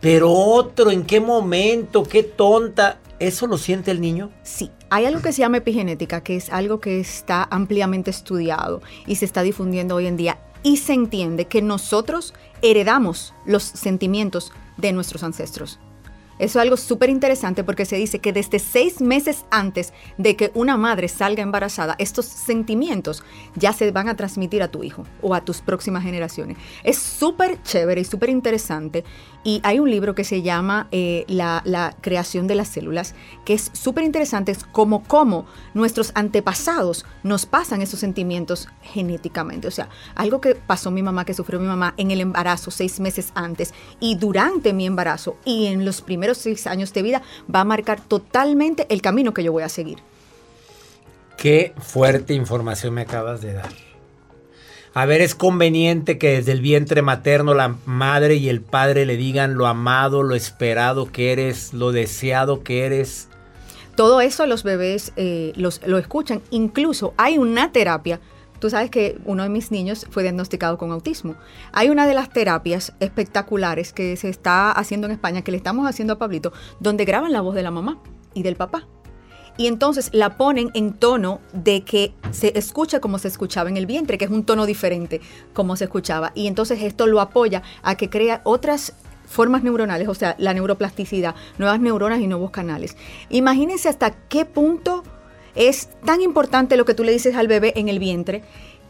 Pero 0.01 0.31
otro, 0.31 0.91
¿en 0.91 1.05
qué 1.05 1.21
momento? 1.21 2.03
¿Qué 2.03 2.23
tonta? 2.25 2.99
¿Eso 3.19 3.47
lo 3.47 3.57
siente 3.57 3.91
el 3.91 4.01
niño? 4.01 4.31
Sí, 4.43 4.71
hay 4.91 5.07
algo 5.07 5.23
que 5.23 5.33
se 5.33 5.39
llama 5.39 5.59
epigenética, 5.59 6.23
que 6.23 6.37
es 6.37 6.51
algo 6.51 6.81
que 6.81 6.99
está 7.01 7.47
ampliamente 7.51 8.11
estudiado 8.11 8.83
y 9.07 9.15
se 9.15 9.25
está 9.25 9.43
difundiendo 9.43 9.95
hoy 9.95 10.09
en 10.09 10.17
día. 10.17 10.41
Y 10.65 10.79
se 10.79 10.93
entiende 10.93 11.47
que 11.47 11.63
nosotros 11.63 12.35
heredamos 12.63 13.33
los 13.47 13.63
sentimientos 13.63 14.53
de 14.77 14.93
nuestros 14.93 15.23
ancestros. 15.23 15.79
Eso 16.43 16.59
es 16.59 16.63
algo 16.65 16.77
súper 16.77 17.09
interesante 17.09 17.63
porque 17.63 17.85
se 17.85 17.95
dice 17.95 18.19
que 18.19 18.33
desde 18.33 18.59
seis 18.59 19.01
meses 19.01 19.45
antes 19.53 19.93
de 20.19 20.35
que 20.35 20.51
una 20.55 20.77
madre 20.77 21.07
salga 21.07 21.41
embarazada, 21.41 21.95
estos 22.01 22.27
sentimientos 22.27 23.23
ya 23.55 23.73
se 23.73 23.93
van 23.93 24.09
a 24.09 24.17
transmitir 24.17 24.61
a 24.61 24.67
tu 24.67 24.83
hijo 24.83 25.05
o 25.21 25.37
a 25.37 25.45
tus 25.45 25.61
próximas 25.61 26.03
generaciones. 26.03 26.57
Es 26.83 26.99
súper 26.99 27.63
chévere 27.63 28.01
y 28.01 28.05
súper 28.05 28.31
interesante. 28.31 29.05
Y 29.45 29.61
hay 29.65 29.81
un 29.81 29.91
libro 29.91 30.15
que 30.15 30.25
se 30.25 30.43
llama 30.43 30.89
eh, 30.93 31.25
la, 31.27 31.95
creación 32.01 32.47
de 32.47 32.55
las 32.55 32.69
células, 32.69 33.15
que 33.45 33.55
es 33.55 33.71
súper 33.73 34.05
interesante, 34.05 34.53
es 34.53 34.65
como 34.65 35.03
cómo 35.03 35.47
nuestros 35.75 36.13
antepasados 36.15 37.05
nos 37.23 37.47
pasan 37.47 37.83
esos 37.83 38.01
sentimientos 38.01 38.69
genéticamente. 38.83 39.69
O 39.69 39.71
sea, 39.71 39.89
algo 40.15 40.41
que 40.41 40.55
pasó 40.55 40.91
mi 40.91 41.03
mamá, 41.03 41.25
que 41.25 41.35
sufrió 41.35 41.59
mi 41.59 41.67
mamá 41.67 41.95
en 41.97 42.11
el 42.11 42.21
embarazo 42.21 42.71
seis 42.71 43.01
meses 43.01 43.33
antes 43.35 43.75
y 44.01 44.15
durante 44.15 44.73
mi 44.73 44.87
embarazo 44.87 45.37
y 45.45 45.67
en 45.67 45.85
los 45.85 46.03
primeros 46.03 46.39
seis 46.39 46.67
años 46.67 46.93
de 46.93 47.03
vida 47.03 47.23
va 47.53 47.61
a 47.61 47.65
marcar 47.65 48.01
totalmente 48.01 48.87
el 48.91 49.03
camino 49.03 49.35
que 49.35 49.43
yo 49.43 49.53
voy 49.53 49.65
a 49.65 49.69
seguir. 49.69 49.99
Qué 51.37 51.75
fuerte 51.79 52.35
información 52.35 52.95
me 52.95 53.03
acabas 53.03 53.41
de 53.41 53.55
dar. 53.55 53.92
A 54.95 55.07
ver, 55.07 55.23
es 55.23 55.35
conveniente 55.35 56.19
que 56.19 56.33
desde 56.33 56.53
el 56.53 56.61
vientre 56.61 57.01
materno 57.01 57.55
la 57.55 57.77
madre 57.87 58.35
y 58.37 58.49
el 58.49 58.61
padre 58.61 59.07
le 59.07 59.17
digan 59.17 59.55
lo 59.55 59.67
amado, 59.67 60.23
lo 60.23 60.35
esperado 60.35 61.11
que 61.11 61.33
eres, 61.33 61.73
lo 61.73 61.93
deseado 61.93 62.63
que 62.63 62.85
eres. 62.85 63.29
Todo 63.97 64.21
eso 64.21 64.47
los 64.47 64.63
bebés 64.63 65.13
eh, 65.17 65.53
los, 65.57 65.81
lo 65.87 65.99
escuchan. 65.99 66.43
Incluso 66.51 67.15
hay 67.17 67.39
una 67.39 67.73
terapia 67.73 68.21
Tú 68.63 68.71
sabes 68.71 68.91
que 68.91 69.19
uno 69.25 69.43
de 69.43 69.49
mis 69.49 69.73
niños 69.73 70.07
fue 70.09 70.23
diagnosticado 70.23 70.79
con 70.79 70.93
autismo. 70.93 71.35
Hay 71.73 71.89
una 71.89 72.07
de 72.07 72.15
las 72.15 72.31
terapias 72.31 72.93
espectaculares 73.01 73.93
que 73.93 74.17
se 74.17 74.29
está 74.29 74.71
haciendo 74.71 75.09
en 75.09 75.15
España, 75.15 75.43
que 75.43 75.51
le 75.51 75.57
estamos 75.57 75.85
haciendo 75.89 76.13
a 76.13 76.19
Pablito, 76.19 76.53
donde 76.79 77.05
graban 77.05 77.33
la 77.33 77.41
voz 77.41 77.57
de 77.57 77.65
la 77.65 77.73
mamá 77.73 77.99
y 78.35 78.45
del 78.45 78.55
papá. 78.55 78.87
Y 79.57 79.67
entonces 79.67 80.11
la 80.13 80.37
ponen 80.37 80.71
en 80.75 80.95
tono 80.95 81.41
de 81.53 81.83
que 81.83 82.15
se 82.31 82.57
escucha 82.59 83.01
como 83.01 83.19
se 83.19 83.29
escuchaba 83.29 83.69
en 83.69 83.77
el 83.77 83.87
vientre, 83.87 84.19
que 84.19 84.25
es 84.25 84.31
un 84.31 84.45
tono 84.45 84.67
diferente 84.67 85.21
como 85.53 85.77
se 85.77 85.85
escuchaba. 85.85 86.33
Y 86.35 86.47
entonces 86.47 86.83
esto 86.83 87.07
lo 87.07 87.21
apoya 87.21 87.63
a 87.83 87.97
que 87.97 88.09
crea 88.09 88.41
otras 88.45 88.95
formas 89.27 89.63
neuronales, 89.63 90.09
o 90.09 90.15
sea, 90.15 90.37
la 90.39 90.55
neuroplasticidad, 90.55 91.35
nuevas 91.59 91.81
neuronas 91.81 92.21
y 92.21 92.27
nuevos 92.27 92.51
canales. 92.51 92.97
Imagínense 93.31 93.89
hasta 93.89 94.13
qué 94.29 94.45
punto 94.45 95.03
es 95.55 95.89
tan 96.05 96.23
importante 96.23 96.77
lo 96.77 96.85
que 96.85 96.95
tú 96.95 97.05
le 97.05 97.13
dices 97.13 97.35
al 97.35 97.49
bebé 97.49 97.73
en 97.77 97.89
el 97.89 97.99
vientre 97.99 98.43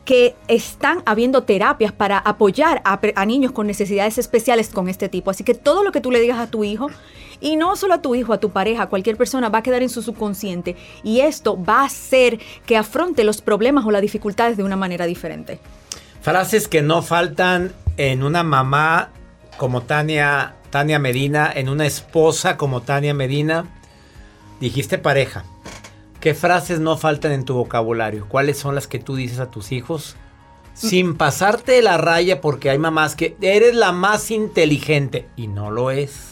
que 0.04 0.34
están 0.48 1.02
habiendo 1.06 1.44
terapias 1.44 1.92
para 1.92 2.18
apoyar 2.18 2.82
a, 2.84 3.26
niños 3.26 3.52
con 3.52 3.66
necesidades 3.66 4.18
especiales 4.18 4.68
con 4.68 4.88
este 4.88 5.08
tipo. 5.08 5.30
Así 5.30 5.44
que 5.44 5.54
todo 5.54 5.84
lo 5.84 5.92
que 5.92 6.00
tú 6.00 6.10
le 6.10 6.20
digas 6.20 6.40
a 6.40 6.48
tu 6.48 6.64
hijo, 6.64 6.88
y 7.42 7.56
no 7.56 7.74
solo 7.76 7.94
a 7.94 8.02
tu 8.02 8.14
hijo, 8.14 8.32
a 8.32 8.38
tu 8.38 8.50
pareja, 8.50 8.84
a 8.84 8.88
cualquier 8.88 9.16
persona, 9.16 9.48
va 9.48 9.58
a 9.58 9.62
quedar 9.62 9.82
en 9.82 9.88
su 9.88 10.00
subconsciente. 10.00 10.76
Y 11.02 11.20
esto 11.20 11.62
va 11.62 11.80
a 11.80 11.86
hacer 11.86 12.38
que 12.64 12.76
afronte 12.76 13.24
los 13.24 13.42
problemas 13.42 13.84
o 13.84 13.90
las 13.90 14.00
dificultades 14.00 14.56
de 14.56 14.62
una 14.62 14.76
manera 14.76 15.06
diferente. 15.06 15.58
Frases 16.20 16.68
que 16.68 16.82
no 16.82 17.02
faltan 17.02 17.72
en 17.96 18.22
una 18.22 18.44
mamá 18.44 19.10
como 19.56 19.82
Tania, 19.82 20.54
Tania 20.70 21.00
Medina, 21.00 21.50
en 21.52 21.68
una 21.68 21.84
esposa 21.84 22.56
como 22.56 22.82
Tania 22.82 23.12
Medina. 23.12 23.66
Dijiste 24.60 24.98
pareja. 24.98 25.44
¿Qué 26.20 26.34
frases 26.34 26.78
no 26.78 26.96
faltan 26.96 27.32
en 27.32 27.44
tu 27.44 27.54
vocabulario? 27.54 28.28
¿Cuáles 28.28 28.56
son 28.56 28.76
las 28.76 28.86
que 28.86 29.00
tú 29.00 29.16
dices 29.16 29.40
a 29.40 29.50
tus 29.50 29.72
hijos? 29.72 30.14
Sin 30.74 31.16
pasarte 31.16 31.82
la 31.82 31.98
raya 31.98 32.40
porque 32.40 32.70
hay 32.70 32.78
mamás 32.78 33.16
que 33.16 33.36
eres 33.40 33.74
la 33.74 33.90
más 33.90 34.30
inteligente 34.30 35.28
y 35.34 35.48
no 35.48 35.72
lo 35.72 35.90
es. 35.90 36.31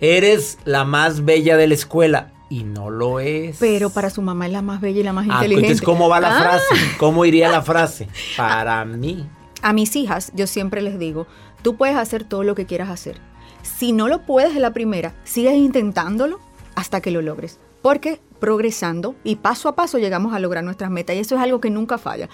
Eres 0.00 0.58
la 0.64 0.84
más 0.84 1.24
bella 1.24 1.56
de 1.56 1.66
la 1.68 1.74
escuela 1.74 2.32
y 2.48 2.64
no 2.64 2.90
lo 2.90 3.20
es. 3.20 3.56
Pero 3.58 3.90
para 3.90 4.10
su 4.10 4.22
mamá 4.22 4.46
es 4.46 4.52
la 4.52 4.62
más 4.62 4.80
bella 4.80 5.00
y 5.00 5.02
la 5.02 5.12
más 5.12 5.24
Ah, 5.28 5.34
inteligente. 5.34 5.66
entonces, 5.72 5.82
¿cómo 5.84 6.08
va 6.08 6.20
la 6.20 6.36
Ah. 6.38 6.40
frase? 6.42 6.74
¿Cómo 6.98 7.24
iría 7.24 7.48
la 7.48 7.62
frase? 7.62 8.08
Para 8.36 8.84
mí. 8.84 9.26
A 9.62 9.72
mis 9.72 9.96
hijas, 9.96 10.30
yo 10.34 10.46
siempre 10.46 10.82
les 10.82 10.98
digo, 10.98 11.26
tú 11.62 11.76
puedes 11.76 11.96
hacer 11.96 12.24
todo 12.24 12.44
lo 12.44 12.54
que 12.54 12.66
quieras 12.66 12.88
hacer. 12.90 13.18
Si 13.62 13.92
no 13.92 14.06
lo 14.06 14.22
puedes 14.22 14.54
de 14.54 14.60
la 14.60 14.72
primera, 14.72 15.14
sigues 15.24 15.54
intentándolo 15.54 16.38
hasta 16.76 17.00
que 17.00 17.10
lo 17.10 17.20
logres. 17.22 17.58
Porque 17.82 18.20
progresando 18.38 19.14
y 19.24 19.36
paso 19.36 19.68
a 19.68 19.74
paso 19.76 19.98
llegamos 19.98 20.34
a 20.34 20.38
lograr 20.38 20.62
nuestras 20.62 20.90
metas. 20.90 21.16
Y 21.16 21.20
eso 21.20 21.34
es 21.36 21.40
algo 21.40 21.60
que 21.60 21.70
nunca 21.70 21.98
falla. 21.98 22.28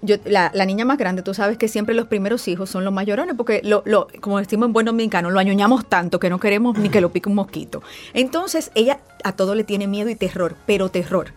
Yo, 0.00 0.14
la, 0.24 0.52
la 0.54 0.64
niña 0.64 0.84
más 0.84 0.96
grande, 0.96 1.22
tú 1.22 1.34
sabes 1.34 1.58
que 1.58 1.66
siempre 1.66 1.92
los 1.94 2.06
primeros 2.06 2.46
hijos 2.46 2.70
son 2.70 2.84
los 2.84 2.92
mayorones, 2.92 3.34
porque, 3.36 3.60
lo, 3.64 3.82
lo- 3.84 4.06
como 4.20 4.38
decimos 4.38 4.66
en 4.66 4.72
buen 4.72 4.86
dominicano, 4.86 5.30
lo 5.30 5.40
añoñamos 5.40 5.86
tanto 5.88 6.20
que 6.20 6.30
no 6.30 6.38
queremos 6.38 6.78
ni 6.78 6.88
que 6.88 7.00
lo 7.00 7.10
pique 7.10 7.28
un 7.28 7.34
mosquito. 7.34 7.82
Entonces, 8.14 8.70
ella 8.76 9.00
a 9.24 9.32
todo 9.32 9.56
le 9.56 9.64
tiene 9.64 9.88
miedo 9.88 10.08
y 10.08 10.14
terror, 10.14 10.54
pero 10.66 10.88
terror. 10.88 11.32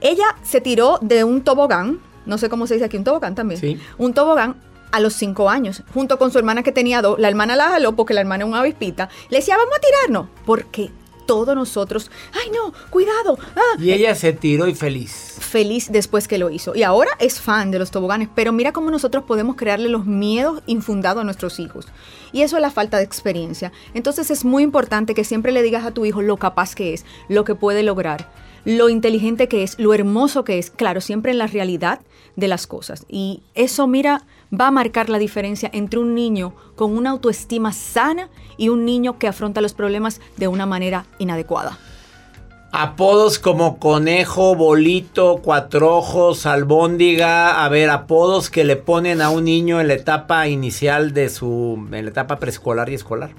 Ella 0.00 0.24
se 0.42 0.60
tiró 0.60 0.98
de 1.00 1.24
un 1.24 1.42
tobogán, 1.42 2.00
no 2.26 2.36
sé 2.36 2.48
cómo 2.50 2.66
se 2.66 2.74
dice 2.74 2.84
aquí, 2.84 2.98
un 2.98 3.04
tobogán 3.04 3.34
también. 3.34 3.60
Sí. 3.60 3.80
Un 3.96 4.12
tobogán 4.12 4.56
a 4.92 5.00
los 5.00 5.14
cinco 5.14 5.48
años, 5.48 5.82
junto 5.94 6.18
con 6.18 6.30
su 6.30 6.38
hermana 6.38 6.62
que 6.62 6.70
tenía 6.72 7.00
dos. 7.00 7.18
La 7.18 7.28
hermana 7.28 7.56
la 7.56 7.68
jaló 7.70 7.96
porque 7.96 8.12
la 8.14 8.20
hermana 8.20 8.44
es 8.44 8.48
una 8.50 8.60
avispita. 8.60 9.08
Le 9.30 9.38
decía, 9.38 9.56
vamos 9.56 9.74
a 9.74 9.80
tirarnos. 9.80 10.28
Porque 10.44 10.90
todos 11.26 11.54
nosotros, 11.54 12.10
ay 12.32 12.50
no, 12.50 12.72
cuidado. 12.90 13.38
ah". 13.56 13.78
Y 13.78 13.92
ella 13.92 14.14
se 14.14 14.32
tiró 14.32 14.66
y 14.68 14.74
feliz. 14.74 15.36
Feliz 15.40 15.90
después 15.90 16.28
que 16.28 16.38
lo 16.38 16.50
hizo. 16.50 16.74
Y 16.74 16.82
ahora 16.82 17.10
es 17.18 17.40
fan 17.40 17.70
de 17.70 17.78
los 17.78 17.90
toboganes. 17.90 18.28
Pero 18.34 18.52
mira 18.52 18.72
cómo 18.72 18.90
nosotros 18.90 19.24
podemos 19.24 19.56
crearle 19.56 19.88
los 19.88 20.06
miedos 20.06 20.62
infundados 20.66 21.22
a 21.22 21.24
nuestros 21.24 21.60
hijos. 21.60 21.86
Y 22.32 22.42
eso 22.42 22.56
es 22.56 22.62
la 22.62 22.70
falta 22.70 22.98
de 22.98 23.04
experiencia. 23.04 23.72
Entonces 23.94 24.30
es 24.30 24.44
muy 24.44 24.62
importante 24.62 25.14
que 25.14 25.24
siempre 25.24 25.52
le 25.52 25.62
digas 25.62 25.84
a 25.84 25.92
tu 25.92 26.04
hijo 26.04 26.22
lo 26.22 26.36
capaz 26.36 26.74
que 26.74 26.94
es, 26.94 27.04
lo 27.28 27.44
que 27.44 27.54
puede 27.54 27.82
lograr 27.82 28.28
lo 28.64 28.88
inteligente 28.88 29.48
que 29.48 29.62
es, 29.62 29.78
lo 29.78 29.94
hermoso 29.94 30.44
que 30.44 30.58
es, 30.58 30.70
claro, 30.70 31.00
siempre 31.00 31.32
en 31.32 31.38
la 31.38 31.46
realidad 31.46 32.00
de 32.36 32.48
las 32.48 32.66
cosas. 32.66 33.04
Y 33.08 33.42
eso, 33.54 33.86
mira, 33.86 34.22
va 34.60 34.68
a 34.68 34.70
marcar 34.70 35.08
la 35.08 35.18
diferencia 35.18 35.70
entre 35.72 35.98
un 35.98 36.14
niño 36.14 36.54
con 36.76 36.96
una 36.96 37.10
autoestima 37.10 37.72
sana 37.72 38.30
y 38.56 38.68
un 38.68 38.84
niño 38.84 39.18
que 39.18 39.28
afronta 39.28 39.60
los 39.60 39.74
problemas 39.74 40.20
de 40.36 40.48
una 40.48 40.66
manera 40.66 41.06
inadecuada. 41.18 41.78
Apodos 42.76 43.38
como 43.38 43.78
conejo, 43.78 44.56
bolito, 44.56 45.40
cuatro 45.42 45.96
ojos, 45.96 46.44
albóndiga. 46.44 47.64
A 47.64 47.68
ver, 47.68 47.88
apodos 47.88 48.50
que 48.50 48.64
le 48.64 48.74
ponen 48.74 49.22
a 49.22 49.30
un 49.30 49.44
niño 49.44 49.80
en 49.80 49.86
la 49.86 49.94
etapa 49.94 50.48
inicial 50.48 51.14
de 51.14 51.28
su. 51.28 51.86
en 51.92 52.04
la 52.04 52.10
etapa 52.10 52.40
preescolar 52.40 52.90
y 52.90 52.94
escolar. 52.94 53.30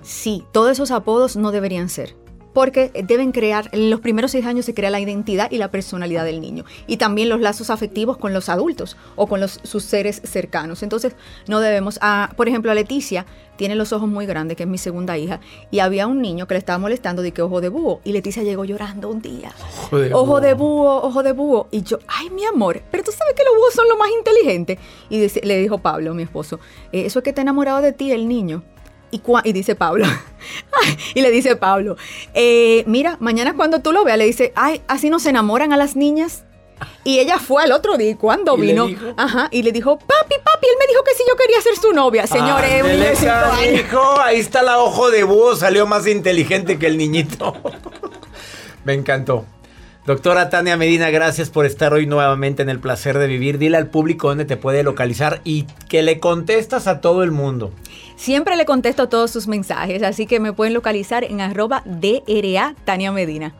Sí, 0.00 0.44
todos 0.50 0.72
esos 0.72 0.92
apodos 0.92 1.36
no 1.36 1.52
deberían 1.52 1.90
ser. 1.90 2.16
Porque 2.54 2.90
deben 3.06 3.32
crear, 3.32 3.68
en 3.72 3.90
los 3.90 4.00
primeros 4.00 4.30
seis 4.30 4.46
años 4.46 4.64
se 4.64 4.72
crea 4.74 4.88
la 4.88 5.00
identidad 5.00 5.50
y 5.50 5.58
la 5.58 5.70
personalidad 5.72 6.24
del 6.24 6.40
niño. 6.40 6.64
Y 6.86 6.96
también 6.96 7.28
los 7.28 7.40
lazos 7.40 7.68
afectivos 7.68 8.16
con 8.16 8.32
los 8.32 8.48
adultos 8.48 8.96
o 9.16 9.26
con 9.26 9.40
los, 9.40 9.60
sus 9.64 9.82
seres 9.82 10.22
cercanos. 10.24 10.82
Entonces, 10.84 11.16
no 11.48 11.60
debemos. 11.60 11.98
ah, 12.00 12.30
por 12.36 12.48
ejemplo, 12.48 12.70
a 12.70 12.74
Leticia 12.74 13.26
tiene 13.56 13.74
los 13.74 13.92
ojos 13.92 14.08
muy 14.08 14.24
grandes, 14.26 14.56
que 14.56 14.62
es 14.62 14.68
mi 14.68 14.78
segunda 14.78 15.18
hija. 15.18 15.40
Y 15.72 15.80
había 15.80 16.06
un 16.06 16.22
niño 16.22 16.46
que 16.46 16.54
le 16.54 16.58
estaba 16.58 16.78
molestando 16.78 17.22
de 17.22 17.32
que 17.32 17.42
ojo 17.42 17.60
de 17.60 17.68
búho. 17.70 18.00
Y 18.04 18.12
Leticia 18.12 18.42
llegó 18.44 18.64
llorando 18.64 19.08
un 19.10 19.20
día. 19.20 19.52
Ojo 19.86 19.98
de 19.98 20.14
ojo 20.14 20.26
búho. 20.26 20.40
de 20.40 20.54
búho, 20.54 21.02
ojo 21.02 21.22
de 21.24 21.32
búho. 21.32 21.68
Y 21.72 21.82
yo, 21.82 21.98
ay, 22.06 22.30
mi 22.30 22.44
amor, 22.44 22.82
pero 22.90 23.02
tú 23.02 23.10
sabes 23.10 23.34
que 23.34 23.42
los 23.44 23.54
búhos 23.56 23.74
son 23.74 23.88
los 23.88 23.98
más 23.98 24.10
inteligentes. 24.16 24.78
Y 25.08 25.18
dice- 25.18 25.40
le 25.44 25.58
dijo 25.58 25.78
Pablo, 25.78 26.14
mi 26.14 26.22
esposo, 26.22 26.60
"Eh, 26.92 27.04
eso 27.06 27.18
es 27.18 27.22
que 27.24 27.30
está 27.30 27.42
enamorado 27.42 27.80
de 27.82 27.92
ti, 27.92 28.12
el 28.12 28.28
niño. 28.28 28.62
Y, 29.14 29.22
y 29.44 29.52
dice 29.52 29.76
Pablo, 29.76 30.06
y 31.14 31.20
le 31.20 31.30
dice 31.30 31.54
Pablo, 31.54 31.96
eh, 32.34 32.82
mira, 32.88 33.16
mañana 33.20 33.54
cuando 33.54 33.80
tú 33.80 33.92
lo 33.92 34.02
veas, 34.02 34.18
le 34.18 34.24
dice, 34.24 34.52
ay, 34.56 34.82
así 34.88 35.08
no 35.08 35.20
se 35.20 35.30
enamoran 35.30 35.72
a 35.72 35.76
las 35.76 35.94
niñas. 35.94 36.42
Y 37.04 37.20
ella 37.20 37.38
fue 37.38 37.62
al 37.62 37.70
otro 37.70 37.96
día 37.96 38.16
cuando 38.16 38.56
¿Y 38.56 38.60
le 38.60 38.66
vino, 38.66 38.86
dijo? 38.86 39.14
ajá, 39.16 39.46
y 39.52 39.62
le 39.62 39.70
dijo, 39.70 39.96
papi, 39.96 40.34
papi, 40.42 40.66
él 40.66 40.76
me 40.80 40.86
dijo 40.88 41.04
que 41.04 41.14
si 41.14 41.22
yo 41.28 41.36
quería 41.36 41.60
ser 41.60 41.76
su 41.76 41.92
novia, 41.92 42.26
señores, 42.26 43.22
hijo, 43.72 44.20
ahí 44.20 44.40
está 44.40 44.62
la 44.64 44.78
ojo 44.80 45.10
de 45.10 45.22
búho, 45.22 45.54
salió 45.54 45.86
más 45.86 46.06
inteligente 46.08 46.76
que 46.76 46.86
el 46.86 46.98
niñito. 46.98 47.54
Me 48.84 48.94
encantó. 48.94 49.46
Doctora 50.06 50.50
Tania 50.50 50.76
Medina, 50.76 51.08
gracias 51.08 51.48
por 51.48 51.64
estar 51.64 51.94
hoy 51.94 52.04
nuevamente 52.04 52.60
en 52.60 52.68
el 52.68 52.78
placer 52.78 53.16
de 53.16 53.26
vivir. 53.26 53.56
Dile 53.56 53.78
al 53.78 53.86
público 53.86 54.28
dónde 54.28 54.44
te 54.44 54.58
puede 54.58 54.82
localizar 54.82 55.40
y 55.44 55.64
que 55.88 56.02
le 56.02 56.20
contestas 56.20 56.86
a 56.86 57.00
todo 57.00 57.22
el 57.22 57.30
mundo. 57.30 57.72
Siempre 58.14 58.56
le 58.56 58.66
contesto 58.66 59.08
todos 59.08 59.30
sus 59.30 59.48
mensajes, 59.48 60.02
así 60.02 60.26
que 60.26 60.40
me 60.40 60.52
pueden 60.52 60.74
localizar 60.74 61.24
en 61.24 61.40
arroba 61.40 61.82
DRA 61.86 62.74
Tania 62.84 63.12
Medina. 63.12 63.54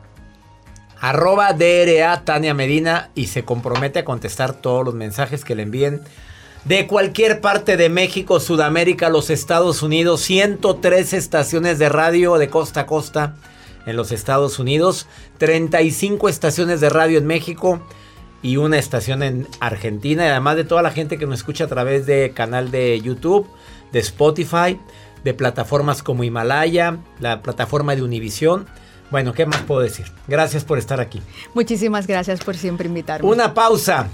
Arroba 1.00 1.54
DRA 1.54 2.24
Tania 2.26 2.52
Medina 2.52 3.08
y 3.14 3.28
se 3.28 3.46
compromete 3.46 4.00
a 4.00 4.04
contestar 4.04 4.52
todos 4.52 4.84
los 4.84 4.94
mensajes 4.94 5.46
que 5.46 5.54
le 5.54 5.62
envíen 5.62 6.02
de 6.66 6.86
cualquier 6.86 7.40
parte 7.40 7.78
de 7.78 7.88
México, 7.88 8.38
Sudamérica, 8.38 9.08
los 9.08 9.30
Estados 9.30 9.82
Unidos, 9.82 10.20
103 10.20 11.14
estaciones 11.14 11.78
de 11.78 11.88
radio 11.88 12.36
de 12.36 12.50
costa 12.50 12.80
a 12.80 12.86
costa 12.86 13.34
en 13.86 13.96
los 13.96 14.12
Estados 14.12 14.58
Unidos, 14.58 15.06
35 15.38 16.28
estaciones 16.28 16.80
de 16.80 16.90
radio 16.90 17.18
en 17.18 17.26
México 17.26 17.80
y 18.42 18.58
una 18.58 18.78
estación 18.78 19.22
en 19.22 19.48
Argentina, 19.60 20.26
y 20.26 20.28
además 20.28 20.56
de 20.56 20.64
toda 20.64 20.82
la 20.82 20.90
gente 20.90 21.18
que 21.18 21.26
nos 21.26 21.40
escucha 21.40 21.64
a 21.64 21.68
través 21.68 22.04
de 22.06 22.32
canal 22.34 22.70
de 22.70 23.00
YouTube, 23.00 23.46
de 23.92 24.00
Spotify, 24.00 24.78
de 25.24 25.34
plataformas 25.34 26.02
como 26.02 26.24
Himalaya, 26.24 26.98
la 27.20 27.42
plataforma 27.42 27.96
de 27.96 28.02
Univisión. 28.02 28.66
Bueno, 29.10 29.32
¿qué 29.32 29.46
más 29.46 29.62
puedo 29.62 29.80
decir? 29.80 30.06
Gracias 30.28 30.64
por 30.64 30.78
estar 30.78 31.00
aquí. 31.00 31.22
Muchísimas 31.54 32.06
gracias 32.06 32.44
por 32.44 32.56
siempre 32.56 32.88
invitarme. 32.88 33.28
Una 33.28 33.54
pausa. 33.54 34.08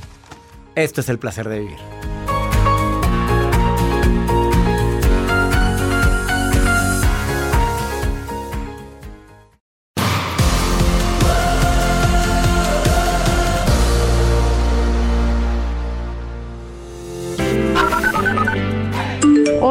Esto 0.77 1.01
es 1.01 1.09
el 1.09 1.19
placer 1.19 1.49
de 1.49 1.61
vivir. 1.61 2.20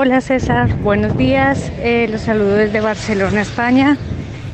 Hola 0.10 0.22
César, 0.22 0.76
buenos 0.82 1.16
días. 1.18 1.72
Eh, 1.82 2.08
los 2.10 2.22
saludo 2.22 2.56
desde 2.56 2.82
Barcelona, 2.82 3.42
España. 3.42 3.96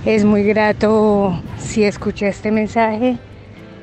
Es 0.05 0.25
muy 0.25 0.43
grato 0.43 1.41
si 1.57 1.85
escuché 1.85 2.27
este 2.27 2.51
mensaje 2.51 3.17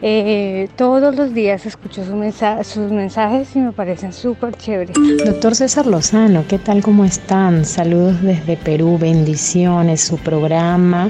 Eh, 0.02 0.68
todos 0.76 1.16
los 1.16 1.32
días 1.32 1.64
escucho 1.64 2.04
sus 2.04 2.90
mensajes 2.92 3.56
y 3.56 3.60
me 3.60 3.72
parecen 3.72 4.12
súper 4.12 4.54
chéveres. 4.54 4.94
Doctor 5.24 5.54
César 5.54 5.86
Lozano, 5.86 6.44
¿qué 6.46 6.58
tal? 6.58 6.82
¿Cómo 6.82 7.06
están? 7.06 7.64
Saludos 7.64 8.20
desde 8.20 8.58
Perú, 8.58 8.98
bendiciones, 9.00 10.02
su 10.02 10.18
programa 10.18 11.08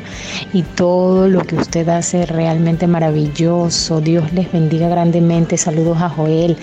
y 0.52 0.62
todo 0.62 1.26
lo 1.26 1.40
que 1.40 1.56
usted 1.56 1.88
hace 1.88 2.24
realmente 2.24 2.86
maravilloso. 2.86 4.00
Dios 4.00 4.32
les 4.32 4.52
bendiga 4.52 4.88
grandemente. 4.88 5.56
Saludos 5.56 6.00
a 6.00 6.08
Joel. 6.08 6.56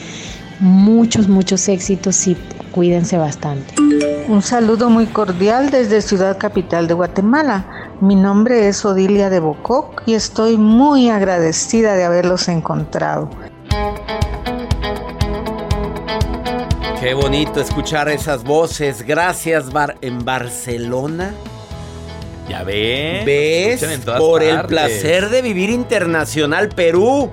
Muchos, 0.60 1.28
muchos 1.28 1.68
éxitos 1.68 2.28
y 2.28 2.38
cuídense 2.80 3.18
bastante. 3.18 3.74
Un 4.30 4.42
saludo 4.42 4.90
muy 4.90 5.06
cordial 5.08 5.70
desde 5.70 6.02
Ciudad 6.02 6.38
Capital 6.38 6.88
de 6.88 6.94
Guatemala. 6.94 7.90
Mi 8.00 8.16
nombre 8.16 8.70
es 8.70 8.86
Odilia 8.86 9.30
de 9.30 9.42
Bococ 9.42 10.02
y 10.06 10.14
estoy 10.14 10.56
muy 10.56 11.10
agradecida 11.10 11.96
de 11.96 12.06
haberlos 12.06 12.48
encontrado. 12.48 13.30
Qué 17.02 17.14
bonito 17.14 17.60
escuchar 17.60 18.08
esas 18.08 18.46
voces. 18.46 19.06
Gracias, 19.06 19.74
Bar 19.74 19.98
en 20.00 20.24
Barcelona. 20.24 21.34
Ya 22.48 22.64
ves. 22.64 23.26
¿Ves? 23.26 24.00
Por 24.18 24.42
el 24.42 24.62
placer 24.68 25.30
de 25.30 25.42
vivir 25.42 25.70
internacional, 25.70 26.70
Perú. 26.70 27.30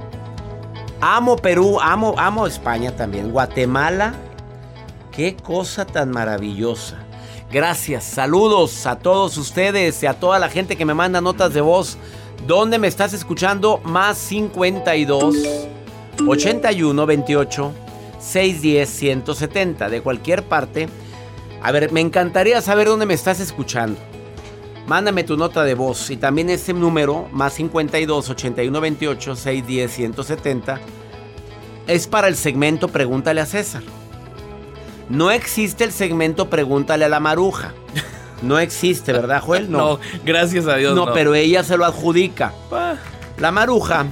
Amo 1.00 1.36
Perú, 1.36 1.78
amo, 1.80 2.16
amo 2.18 2.48
España 2.48 2.96
también. 2.96 3.30
Guatemala. 3.30 4.25
Qué 5.16 5.34
cosa 5.34 5.86
tan 5.86 6.10
maravillosa. 6.10 6.98
Gracias, 7.50 8.04
saludos 8.04 8.84
a 8.84 8.98
todos 8.98 9.38
ustedes 9.38 10.02
y 10.02 10.06
a 10.06 10.12
toda 10.12 10.38
la 10.38 10.50
gente 10.50 10.76
que 10.76 10.84
me 10.84 10.92
manda 10.92 11.22
notas 11.22 11.54
de 11.54 11.62
voz. 11.62 11.96
¿Dónde 12.46 12.78
me 12.78 12.86
estás 12.86 13.14
escuchando? 13.14 13.80
Más 13.82 14.18
52 14.18 15.34
81 16.28 17.06
28 17.06 17.72
610 18.18 18.90
170 18.90 19.88
de 19.88 20.02
cualquier 20.02 20.42
parte. 20.42 20.86
A 21.62 21.72
ver, 21.72 21.92
me 21.92 22.02
encantaría 22.02 22.60
saber 22.60 22.88
dónde 22.88 23.06
me 23.06 23.14
estás 23.14 23.40
escuchando. 23.40 23.98
Mándame 24.86 25.24
tu 25.24 25.38
nota 25.38 25.64
de 25.64 25.72
voz 25.72 26.10
y 26.10 26.18
también 26.18 26.50
ese 26.50 26.74
número, 26.74 27.26
más 27.32 27.54
52 27.54 28.28
81 28.28 28.80
28 28.82 29.34
610 29.34 29.90
170, 29.90 30.78
es 31.86 32.06
para 32.06 32.28
el 32.28 32.36
segmento 32.36 32.88
Pregúntale 32.88 33.40
a 33.40 33.46
César. 33.46 33.82
No 35.08 35.30
existe 35.30 35.84
el 35.84 35.92
segmento 35.92 36.50
Pregúntale 36.50 37.04
a 37.04 37.08
la 37.08 37.20
Maruja. 37.20 37.72
No 38.42 38.58
existe, 38.58 39.12
¿verdad, 39.12 39.40
Joel? 39.42 39.70
No, 39.70 39.98
gracias 40.24 40.66
a 40.66 40.76
Dios. 40.76 40.94
No, 40.94 41.06
no. 41.06 41.12
pero 41.12 41.34
ella 41.34 41.62
se 41.64 41.76
lo 41.76 41.84
adjudica. 41.84 42.52
Ah, 42.72 42.96
La 43.38 43.50
Maruja, 43.52 44.06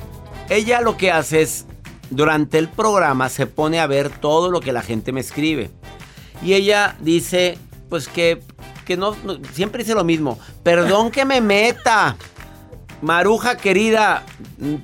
ella 0.48 0.80
lo 0.80 0.96
que 0.96 1.10
hace 1.10 1.42
es, 1.42 1.66
durante 2.10 2.58
el 2.58 2.68
programa 2.68 3.28
se 3.28 3.46
pone 3.46 3.80
a 3.80 3.86
ver 3.86 4.08
todo 4.10 4.50
lo 4.50 4.60
que 4.60 4.72
la 4.72 4.82
gente 4.82 5.12
me 5.12 5.20
escribe. 5.20 5.70
Y 6.42 6.54
ella 6.54 6.96
dice, 7.00 7.58
pues 7.88 8.08
que, 8.08 8.40
que 8.84 8.96
no, 8.96 9.16
no- 9.24 9.38
siempre 9.52 9.82
dice 9.82 9.94
lo 9.94 10.04
mismo. 10.04 10.38
Perdón 10.62 11.10
que 11.10 11.24
me 11.24 11.40
meta. 11.40 12.16
Maruja 13.02 13.56
querida, 13.58 14.22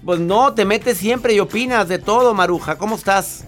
pues 0.05 0.21
no, 0.21 0.53
te 0.53 0.65
metes 0.67 0.99
siempre 0.99 1.33
y 1.33 1.41
opinas 1.41 1.89
de 1.89 1.99
todo, 1.99 2.35
Maruja. 2.35 2.77
¿Cómo 2.77 2.97
estás? 2.97 3.45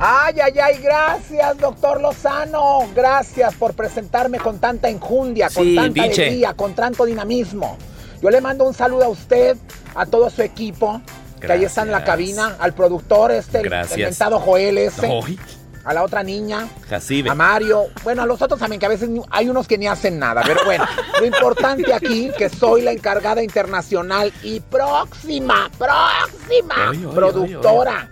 Ay, 0.00 0.34
ay, 0.40 0.58
ay, 0.62 0.78
gracias, 0.80 1.58
doctor 1.58 2.00
Lozano. 2.00 2.80
Gracias 2.94 3.54
por 3.54 3.74
presentarme 3.74 4.38
con 4.38 4.58
tanta 4.60 4.88
enjundia, 4.88 5.48
con 5.52 5.74
tanta 5.74 5.90
biche. 6.04 6.22
alegría, 6.26 6.54
con 6.54 6.74
tanto 6.74 7.04
dinamismo. 7.04 7.76
Yo 8.22 8.30
le 8.30 8.40
mando 8.40 8.64
un 8.64 8.74
saludo 8.74 9.04
a 9.04 9.08
usted, 9.08 9.56
a 9.94 10.06
todo 10.06 10.30
su 10.30 10.42
equipo, 10.42 11.00
que 11.40 11.50
ahí 11.52 11.64
está 11.64 11.82
en 11.82 11.90
la 11.90 11.98
Gracias. 12.00 12.14
cabina, 12.16 12.56
al 12.60 12.74
productor 12.74 13.32
este, 13.32 13.58
el- 13.58 13.64
el 13.64 13.70
Gracias. 13.70 13.98
mentado 14.10 14.38
Joel 14.40 14.78
ese, 14.78 15.06
Ay, 15.06 15.38
a 15.84 15.94
la 15.94 16.02
otra 16.02 16.22
niña, 16.22 16.68
Jacibe. 16.88 17.30
a 17.30 17.34
Mario, 17.34 17.86
bueno, 18.04 18.22
a 18.22 18.26
los 18.26 18.40
otros 18.42 18.60
también, 18.60 18.78
que 18.80 18.86
a 18.86 18.90
veces 18.90 19.08
hay 19.30 19.48
unos 19.48 19.66
que 19.66 19.78
ni 19.78 19.86
hacen 19.88 20.18
nada, 20.18 20.42
pero 20.44 20.64
bueno, 20.64 20.84
lo 21.18 21.26
importante 21.26 21.92
aquí, 21.94 22.30
que 22.36 22.48
soy 22.48 22.82
la 22.82 22.92
encargada 22.92 23.42
internacional 23.42 24.32
y 24.42 24.60
próxima, 24.60 25.70
próxima 25.78 26.92
productora. 27.14 28.08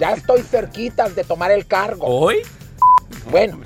Ya 0.00 0.12
estoy 0.12 0.42
cerquita 0.42 1.08
de 1.08 1.24
tomar 1.24 1.50
el 1.50 1.66
cargo. 1.66 2.06
¿Hoy? 2.06 2.38
Bueno, 3.30 3.60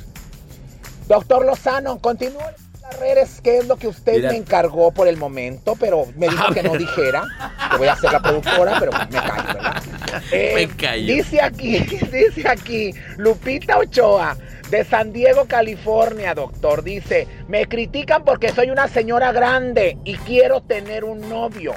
doctor 1.06 1.44
Lozano, 1.44 1.98
continúe 1.98 2.40
en 2.40 2.82
las 2.82 2.98
redes, 3.00 3.40
qué 3.42 3.58
es 3.58 3.66
lo 3.66 3.76
que 3.76 3.88
usted 3.88 4.16
Mira. 4.16 4.30
me 4.30 4.36
encargó 4.36 4.90
por 4.92 5.08
el 5.08 5.16
momento, 5.16 5.74
pero 5.78 6.04
me 6.16 6.28
dijo 6.28 6.48
A 6.48 6.54
que 6.54 6.62
no 6.62 6.76
dijera, 6.76 7.24
que 7.70 7.76
voy 7.78 7.88
a 7.88 7.96
ser 7.96 8.12
la 8.12 8.20
productora, 8.20 8.76
pero 8.78 8.92
me 8.92 9.16
callo, 9.16 9.46
¿verdad? 9.54 9.82
Eh, 10.32 10.52
Me 10.54 10.68
callo. 10.68 11.14
Dice 11.14 11.40
aquí, 11.40 11.78
dice 12.12 12.48
aquí, 12.48 12.94
Lupita 13.16 13.78
Ochoa. 13.78 14.36
De 14.70 14.84
San 14.84 15.14
Diego, 15.14 15.46
California, 15.46 16.34
doctor. 16.34 16.82
Dice, 16.82 17.26
me 17.48 17.64
critican 17.66 18.22
porque 18.22 18.50
soy 18.52 18.68
una 18.70 18.86
señora 18.86 19.32
grande 19.32 19.96
y 20.04 20.14
quiero 20.16 20.60
tener 20.60 21.04
un 21.04 21.26
novio. 21.26 21.74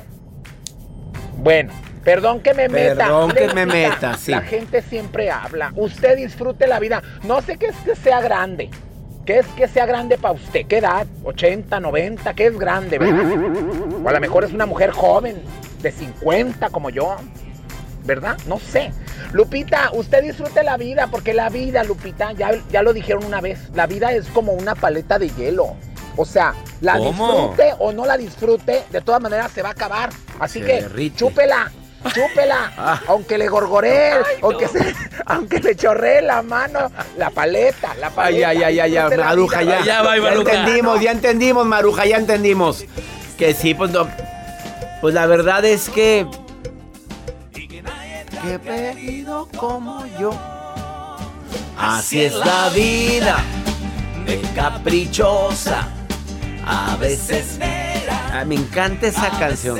Bueno, 1.37 1.71
perdón 2.03 2.41
que 2.41 2.53
me 2.53 2.67
meta. 2.69 3.05
Perdón 3.05 3.31
que 3.31 3.47
me 3.53 3.65
meta, 3.65 4.17
sí. 4.17 4.31
La 4.31 4.41
gente 4.41 4.81
siempre 4.81 5.29
habla. 5.31 5.71
Usted 5.75 6.17
disfrute 6.17 6.67
la 6.67 6.79
vida. 6.79 7.01
No 7.23 7.41
sé 7.41 7.57
qué 7.57 7.67
es 7.67 7.75
que 7.77 7.95
sea 7.95 8.21
grande. 8.21 8.69
¿Qué 9.25 9.39
es 9.39 9.45
que 9.47 9.67
sea 9.67 9.85
grande 9.85 10.17
para 10.17 10.33
usted? 10.33 10.65
¿Qué 10.65 10.79
edad? 10.79 11.05
¿80, 11.23 11.79
90? 11.79 12.33
¿Qué 12.33 12.47
es 12.47 12.57
grande, 12.57 12.97
verdad? 12.97 13.31
O 14.03 14.09
a 14.09 14.13
lo 14.13 14.19
mejor 14.19 14.43
es 14.43 14.51
una 14.51 14.65
mujer 14.65 14.91
joven, 14.91 15.41
de 15.81 15.91
50 15.91 16.69
como 16.69 16.89
yo. 16.89 17.15
¿Verdad? 18.03 18.35
No 18.47 18.57
sé. 18.57 18.91
Lupita, 19.31 19.91
usted 19.93 20.23
disfrute 20.23 20.63
la 20.63 20.75
vida, 20.75 21.07
porque 21.11 21.35
la 21.35 21.49
vida, 21.49 21.83
Lupita, 21.83 22.31
ya, 22.31 22.51
ya 22.71 22.81
lo 22.81 22.93
dijeron 22.93 23.23
una 23.23 23.41
vez, 23.41 23.69
la 23.75 23.85
vida 23.85 24.11
es 24.11 24.25
como 24.29 24.53
una 24.53 24.73
paleta 24.73 25.19
de 25.19 25.29
hielo. 25.29 25.75
O 26.17 26.25
sea, 26.25 26.55
la 26.81 26.97
¿Cómo? 26.97 27.27
disfrute 27.27 27.75
o 27.77 27.91
no 27.91 28.05
la 28.05 28.17
disfrute, 28.17 28.81
de 28.89 29.01
todas 29.01 29.21
maneras 29.21 29.51
se 29.51 29.61
va 29.61 29.69
a 29.69 29.73
acabar. 29.73 30.09
Así 30.39 30.59
Se 30.61 30.65
que 30.65 30.73
derrite. 30.81 31.15
chúpela, 31.15 31.71
chúpela, 32.13 32.71
Ah. 32.77 32.99
aunque 33.07 33.37
le 33.37 33.47
gorgoree, 33.47 34.13
aunque, 34.41 34.67
se- 34.67 34.95
aunque 35.25 35.59
le 35.59 35.75
chorree 35.75 36.21
la 36.21 36.41
mano, 36.41 36.91
la 37.17 37.29
paleta, 37.29 37.93
la 37.99 38.07
Ay, 38.07 38.13
paleta. 38.15 38.47
ay, 38.49 38.63
ay, 38.63 38.63
ay, 38.63 38.79
ay, 38.79 38.91
disfrute 38.91 39.17
la 39.17 39.25
Maruja, 39.25 39.63
ya. 39.63 39.81
Ya 39.83 40.01
va, 40.01 40.15
ya 40.17 40.21
Maruja. 40.23 40.51
entendimos, 40.53 41.01
ya 41.01 41.11
entendimos, 41.11 41.65
Maruja, 41.65 42.05
ya 42.05 42.17
entendimos. 42.17 42.85
Que 43.37 43.53
sí, 43.53 43.73
pues 43.73 43.91
no. 43.91 44.07
Pues 45.01 45.13
la 45.13 45.25
verdad 45.25 45.63
es 45.65 45.89
que. 45.89 46.27
Que 47.53 48.57
perdido 48.59 49.47
como 49.55 50.05
yo. 50.19 50.31
Así 51.77 52.23
es 52.23 52.33
la 52.33 52.69
vida, 52.69 53.37
de 54.25 54.41
caprichosa. 54.55 55.87
A 56.65 56.95
veces. 56.97 57.57
Ah, 58.33 58.43
me 58.45 58.55
encanta 58.55 59.07
esa 59.07 59.29
canción. 59.39 59.77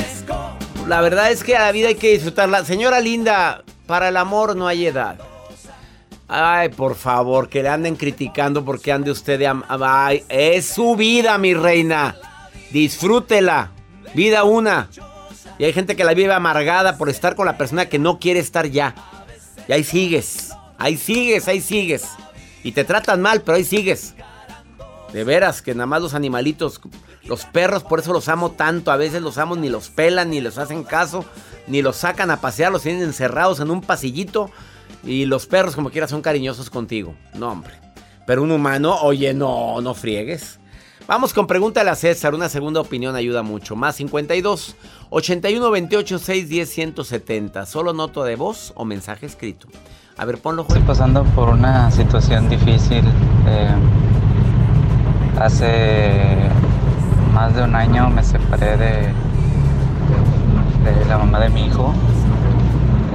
La 0.91 0.99
verdad 0.99 1.32
es 1.32 1.41
que 1.45 1.54
la 1.54 1.71
vida 1.71 1.88
hay 1.88 1.95
que 1.95 2.12
disfrutarla. 2.12 2.65
Señora 2.65 2.99
linda, 2.99 3.63
para 3.88 4.10
el 4.10 4.17
amor 4.17 4.58
no 4.58 4.67
hay 4.67 4.88
edad. 4.88 5.17
Ay, 6.27 6.67
por 6.67 6.95
favor, 6.95 7.47
que 7.47 7.63
le 7.63 7.69
anden 7.69 7.95
criticando 7.95 8.65
porque 8.65 8.91
ande 8.91 9.10
usted 9.10 9.39
de... 9.39 9.63
Ay, 9.69 10.25
es 10.27 10.65
su 10.65 10.97
vida, 10.97 11.38
mi 11.38 11.54
reina. 11.54 12.17
Disfrútela. 12.71 13.71
Vida 14.13 14.43
una. 14.43 14.89
Y 15.58 15.63
hay 15.63 15.71
gente 15.71 15.95
que 15.95 16.04
la 16.04 16.13
vive 16.13 16.34
amargada 16.34 16.97
por 16.97 17.08
estar 17.08 17.38
con 17.38 17.45
la 17.45 17.58
persona 17.58 17.86
que 17.86 17.97
no 17.97 18.19
quiere 18.19 18.41
estar 18.41 18.67
ya. 18.67 18.93
Y 19.69 19.71
ahí 19.71 19.86
sigues. 19.86 20.51
Ahí 20.77 20.97
sigues, 20.97 21.47
ahí 21.47 21.62
sigues. 21.62 22.04
Y 22.65 22.73
te 22.73 22.84
tratan 22.84 23.21
mal, 23.21 23.43
pero 23.43 23.56
ahí 23.56 23.63
sigues. 23.63 24.13
De 25.13 25.24
veras, 25.26 25.62
que 25.62 25.74
nada 25.76 25.88
más 25.88 26.02
los 26.02 26.13
animalitos, 26.13 26.80
los 27.26 27.45
perros, 27.45 27.84
por 27.84 28.00
eso 28.00 28.13
los 28.13 28.30
amo 28.30 28.52
tanto. 28.52 28.91
A 28.91 28.97
veces 28.97 29.21
los 29.21 29.38
amo, 29.38 29.56
ni 29.56 29.67
los 29.69 29.89
pelan, 29.89 30.30
ni 30.30 30.39
les 30.39 30.58
hacen 30.58 30.84
caso, 30.84 31.26
ni 31.67 31.82
los 31.82 31.97
sacan 31.97 32.32
a 32.32 32.39
pasear, 32.39 32.71
los 32.71 32.84
tienen 32.84 33.04
encerrados 33.04 33.60
en 33.60 33.71
un 33.71 33.82
pasillito. 33.82 34.50
Y 35.04 35.26
los 35.26 35.47
perros, 35.47 35.76
como 35.76 35.89
quiera, 35.89 36.08
son 36.08 36.21
cariñosos 36.21 36.69
contigo. 36.69 37.13
No, 37.34 37.52
hombre. 37.52 37.74
Pero 38.26 38.43
un 38.43 38.52
humano, 38.52 38.97
oye, 39.02 39.34
no, 39.34 39.82
no 39.82 39.93
friegues. 39.93 40.60
Vamos 41.08 41.34
con 41.34 41.47
pregúntale 41.47 41.89
a 41.89 41.95
César. 41.95 42.34
Una 42.34 42.47
segunda 42.47 42.80
opinión 42.80 43.15
ayuda 43.15 43.41
mucho. 43.41 43.76
Más 43.76 43.95
52 43.97 44.76
81 45.10 45.71
28 45.71 46.19
610 46.19 46.69
170. 46.69 47.65
Solo 47.65 47.91
noto 47.91 48.24
de 48.24 48.36
voz 48.38 48.71
o 48.76 48.86
mensaje 48.86 49.26
escrito. 49.26 49.67
A 50.17 50.24
ver, 50.26 50.38
ponlo, 50.38 50.62
Estoy 50.62 50.84
pasando 50.84 51.24
por 51.36 51.50
una 51.50 51.89
situación 51.91 52.47
difícil. 52.47 53.04
eh, 53.47 53.74
hace 55.45 56.12
más 57.34 57.56
de 57.56 57.63
un 57.63 57.75
año 57.75 58.10
me 58.10 58.24
separé 58.24 58.78
de, 58.78 59.13
la 61.07 61.18
mamá 61.18 61.39
de 61.39 61.49
mi 61.49 61.66
hijo, 61.66 61.93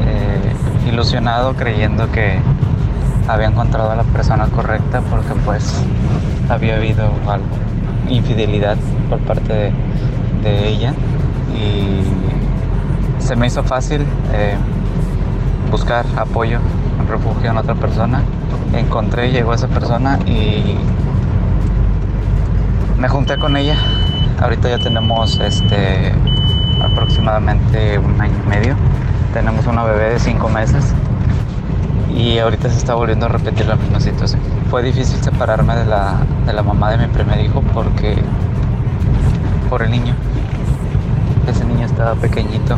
eh, 0.07 0.89
ilusionado 0.89 1.55
creyendo 1.55 2.11
que 2.11 2.39
había 3.29 3.47
encontrado 3.47 3.91
a 3.91 3.97
la 3.97 4.03
persona 4.05 4.47
correcta 4.47 5.03
porque 5.03 5.35
pues 5.45 5.83
había 6.49 6.77
habido 6.77 7.05
algo, 7.29 7.47
infidelidad 8.09 8.77
por 9.09 9.19
parte 9.21 9.73
de, 10.43 10.69
ella 10.69 10.95
y 11.55 12.03
se 13.21 13.35
me 13.35 13.47
hizo 13.49 13.65
fácil 13.65 14.03
eh, 14.33 14.57
buscar 15.71 16.07
apoyo, 16.17 16.61
refugio 17.09 17.51
en 17.51 17.57
otra 17.57 17.75
persona. 17.75 18.23
Encontré, 18.73 19.33
llegó 19.33 19.55
esa 19.55 19.67
persona 19.67 20.19
y 20.27 20.77
me 22.99 23.09
junté 23.09 23.37
con 23.37 23.57
ella. 23.57 23.77
Ahorita 24.41 24.69
ya 24.69 24.79
tenemos 24.79 25.39
este 25.41 26.13
aproximadamente 26.83 27.99
un 27.99 28.21
año 28.21 28.35
y 28.45 28.49
medio. 28.49 28.77
Tenemos 29.33 29.67
una 29.67 29.85
bebé 29.85 30.15
de 30.15 30.19
cinco 30.19 30.49
meses 30.49 30.93
y 32.15 32.39
ahorita 32.39 32.71
se 32.71 32.79
está 32.79 32.95
volviendo 32.95 33.27
a 33.27 33.29
repetir 33.29 33.67
la 33.67 33.77
misma 33.77 34.01
situación. 34.01 34.41
Fue 34.71 34.83
difícil 34.83 35.21
separarme 35.23 35.77
de 35.77 35.85
la, 35.85 36.17
de 36.47 36.53
la 36.53 36.63
mamá 36.63 36.91
de 36.91 37.07
mi 37.07 37.13
primer 37.13 37.41
hijo 37.41 37.63
porque 37.75 38.17
por 39.69 39.83
el 39.83 39.91
niño. 39.91 40.15
Ese 41.47 41.65
niño 41.65 41.87
estaba 41.87 42.15
pequeñito, 42.17 42.77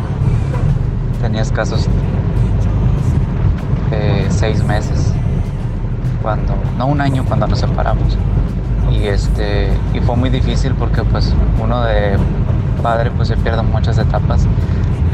tenía 1.21 1.41
escasos 1.41 1.87
eh, 3.91 4.27
seis 4.29 4.63
meses, 4.63 5.11
cuando, 6.21 6.53
no 6.77 6.85
un 6.85 7.01
año 7.01 7.25
cuando 7.25 7.47
nos 7.47 7.59
separamos. 7.59 8.15
Y, 9.01 9.07
este, 9.07 9.69
y 9.93 9.99
fue 10.01 10.15
muy 10.15 10.29
difícil 10.29 10.73
porque 10.75 11.03
pues 11.03 11.33
uno 11.61 11.83
de 11.83 12.17
padre 12.81 13.11
pues 13.11 13.27
se 13.29 13.37
pierde 13.37 13.61
muchas 13.61 13.97
etapas 13.97 14.45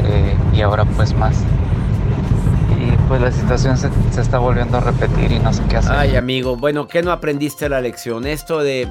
eh, 0.04 0.36
y 0.52 0.60
ahora 0.62 0.84
pues 0.84 1.14
más. 1.14 1.36
Y 2.78 2.90
pues 3.08 3.20
la 3.20 3.30
situación 3.30 3.76
se, 3.76 3.88
se 4.10 4.20
está 4.20 4.38
volviendo 4.38 4.78
a 4.78 4.80
repetir 4.80 5.32
y 5.32 5.38
no 5.38 5.52
sé 5.52 5.62
qué 5.68 5.76
hacer. 5.76 5.92
Ay, 5.92 6.16
amigo, 6.16 6.56
bueno, 6.56 6.88
¿qué 6.88 7.02
no 7.02 7.12
aprendiste 7.12 7.68
la 7.68 7.80
lección? 7.80 8.26
Esto 8.26 8.60
de 8.60 8.88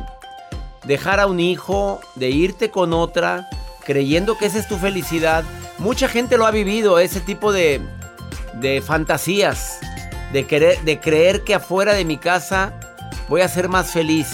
dejar 0.86 1.20
a 1.20 1.28
un 1.28 1.39
hijo, 1.39 2.00
de 2.16 2.30
irte 2.30 2.72
con 2.72 2.93
otra, 2.93 3.50
creyendo 3.86 4.38
que 4.38 4.46
esa 4.46 4.60
es 4.60 4.68
tu 4.68 4.78
felicidad. 4.78 5.43
Mucha 5.78 6.08
gente 6.08 6.38
lo 6.38 6.46
ha 6.46 6.52
vivido, 6.52 7.00
ese 7.00 7.20
tipo 7.20 7.52
de, 7.52 7.82
de 8.54 8.82
fantasías, 8.82 9.80
de, 10.32 10.46
querer, 10.46 10.82
de 10.82 11.00
creer 11.00 11.43
que 11.43 11.56
afuera 11.56 11.93
de 11.93 12.06
mi 12.06 12.18
casa 12.18 12.74
voy 13.28 13.41
a 13.41 13.48
ser 13.48 13.70
más 13.70 13.91
feliz. 13.91 14.28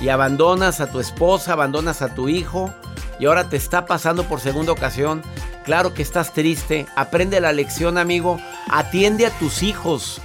Y 0.00 0.08
abandonas 0.08 0.80
a 0.80 0.90
tu 0.90 1.00
esposa, 1.00 1.52
abandonas 1.52 2.02
a 2.02 2.14
tu 2.14 2.28
hijo 2.28 2.72
y 3.18 3.26
ahora 3.26 3.48
te 3.50 3.56
está 3.56 3.84
pasando 3.84 4.24
por 4.24 4.40
segunda 4.40 4.72
ocasión. 4.72 5.22
Claro 5.64 5.92
que 5.92 6.02
estás 6.02 6.32
triste. 6.32 6.86
Aprende 6.96 7.38
la 7.40 7.52
lección, 7.52 7.98
amigo. 7.98 8.40
Atiende 8.70 9.26
a 9.26 9.30
tus 9.30 9.62
hijos. 9.62 10.22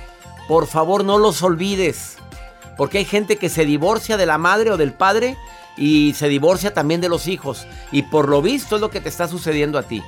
Por 0.47 0.65
favor, 0.65 1.03
no 1.03 1.17
los 1.17 1.43
olvides. 1.43 2.17
Porque 2.77 2.99
hay 2.99 3.05
gente 3.05 3.35
que 3.35 3.49
se 3.49 3.65
divorcia 3.65 4.15
de 4.15 4.25
la 4.25 4.37
madre 4.37 4.71
o 4.71 4.77
del 4.77 4.93
padre 4.93 5.37
y 5.75 6.13
se 6.13 6.29
divorcia 6.29 6.73
también 6.73 7.01
de 7.01 7.09
los 7.09 7.27
hijos. 7.27 7.67
Y 7.91 8.03
por 8.03 8.29
lo 8.29 8.41
visto 8.41 8.75
es 8.75 8.81
lo 8.81 8.89
que 8.89 9.01
te 9.01 9.09
está 9.09 9.27
sucediendo 9.27 9.77
a 9.77 9.83
ti. 9.83 10.01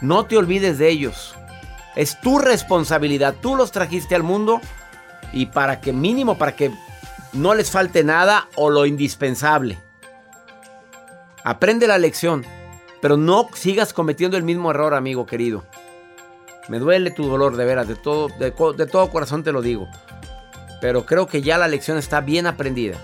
No 0.00 0.26
te 0.26 0.36
olvides 0.36 0.78
de 0.78 0.88
ellos. 0.88 1.34
Es 1.96 2.20
tu 2.20 2.38
responsabilidad. 2.38 3.34
Tú 3.40 3.56
los 3.56 3.72
trajiste 3.72 4.14
al 4.14 4.22
mundo 4.22 4.60
y 5.32 5.46
para 5.46 5.80
que 5.80 5.92
mínimo, 5.92 6.38
para 6.38 6.54
que 6.54 6.70
no 7.36 7.54
les 7.54 7.70
falte 7.70 8.02
nada 8.02 8.48
o 8.56 8.70
lo 8.70 8.86
indispensable. 8.86 9.78
Aprende 11.44 11.86
la 11.86 11.98
lección, 11.98 12.44
pero 13.00 13.16
no 13.16 13.48
sigas 13.54 13.92
cometiendo 13.92 14.36
el 14.36 14.42
mismo 14.42 14.70
error, 14.70 14.94
amigo 14.94 15.26
querido. 15.26 15.64
Me 16.68 16.78
duele 16.78 17.12
tu 17.12 17.28
dolor, 17.28 17.56
de 17.56 17.64
veras, 17.64 17.86
de 17.86 17.94
todo, 17.94 18.28
de, 18.28 18.50
todo 18.86 19.10
corazón 19.10 19.44
te 19.44 19.52
lo 19.52 19.62
digo. 19.62 19.88
Pero 20.80 21.06
creo 21.06 21.26
que 21.26 21.42
ya 21.42 21.58
la 21.58 21.68
lección 21.68 21.98
está 21.98 22.20
bien 22.20 22.46
aprendida. 22.46 22.98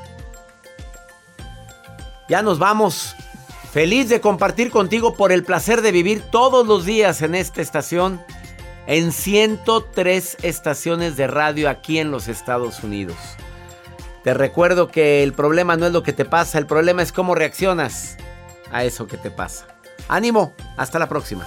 Ya 2.28 2.42
nos 2.42 2.58
vamos. 2.58 3.14
Feliz 3.72 4.08
de 4.08 4.20
compartir 4.20 4.70
contigo 4.70 5.14
por 5.14 5.32
el 5.32 5.44
placer 5.44 5.80
de 5.80 5.92
vivir 5.92 6.22
todos 6.30 6.66
los 6.66 6.84
días 6.84 7.22
en 7.22 7.34
esta 7.34 7.62
estación. 7.62 8.20
En 8.86 9.12
103 9.12 10.38
estaciones 10.42 11.16
de 11.16 11.28
radio 11.28 11.70
aquí 11.70 11.98
en 11.98 12.10
los 12.10 12.26
Estados 12.26 12.82
Unidos. 12.82 13.16
Te 14.22 14.34
recuerdo 14.34 14.86
que 14.88 15.24
el 15.24 15.32
problema 15.32 15.76
no 15.76 15.86
es 15.86 15.92
lo 15.92 16.04
que 16.04 16.12
te 16.12 16.24
pasa, 16.24 16.58
el 16.58 16.66
problema 16.66 17.02
es 17.02 17.10
cómo 17.10 17.34
reaccionas 17.34 18.16
a 18.70 18.84
eso 18.84 19.08
que 19.08 19.16
te 19.16 19.32
pasa. 19.32 19.66
Ánimo, 20.08 20.52
hasta 20.76 21.00
la 21.00 21.08
próxima. 21.08 21.46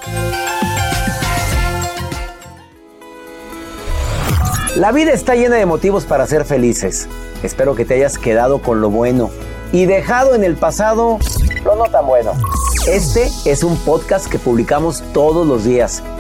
La 4.76 4.91
vida 4.91 5.13
está 5.13 5.36
llena 5.36 5.55
de 5.55 5.65
motivos 5.65 6.03
para 6.03 6.28
ser 6.28 6.43
felices. 6.43 7.07
Espero 7.43 7.76
que 7.76 7.86
te 7.86 7.93
hayas 7.93 8.17
quedado 8.17 8.61
con 8.61 8.82
lo 8.82 8.89
bueno 8.89 9.32
y 9.71 9.86
dejado 9.86 10.36
en 10.36 10.43
el 10.43 10.55
pasado 10.55 11.17
lo 11.63 11.76
no 11.78 11.86
tan 11.86 12.05
bueno. 12.05 12.34
Este 12.88 13.30
es 13.45 13.63
un 13.63 13.78
podcast 13.78 14.28
que 14.28 14.38
publicamos 14.38 15.01
todos 15.13 15.47
los 15.47 15.63
días, 15.63 16.03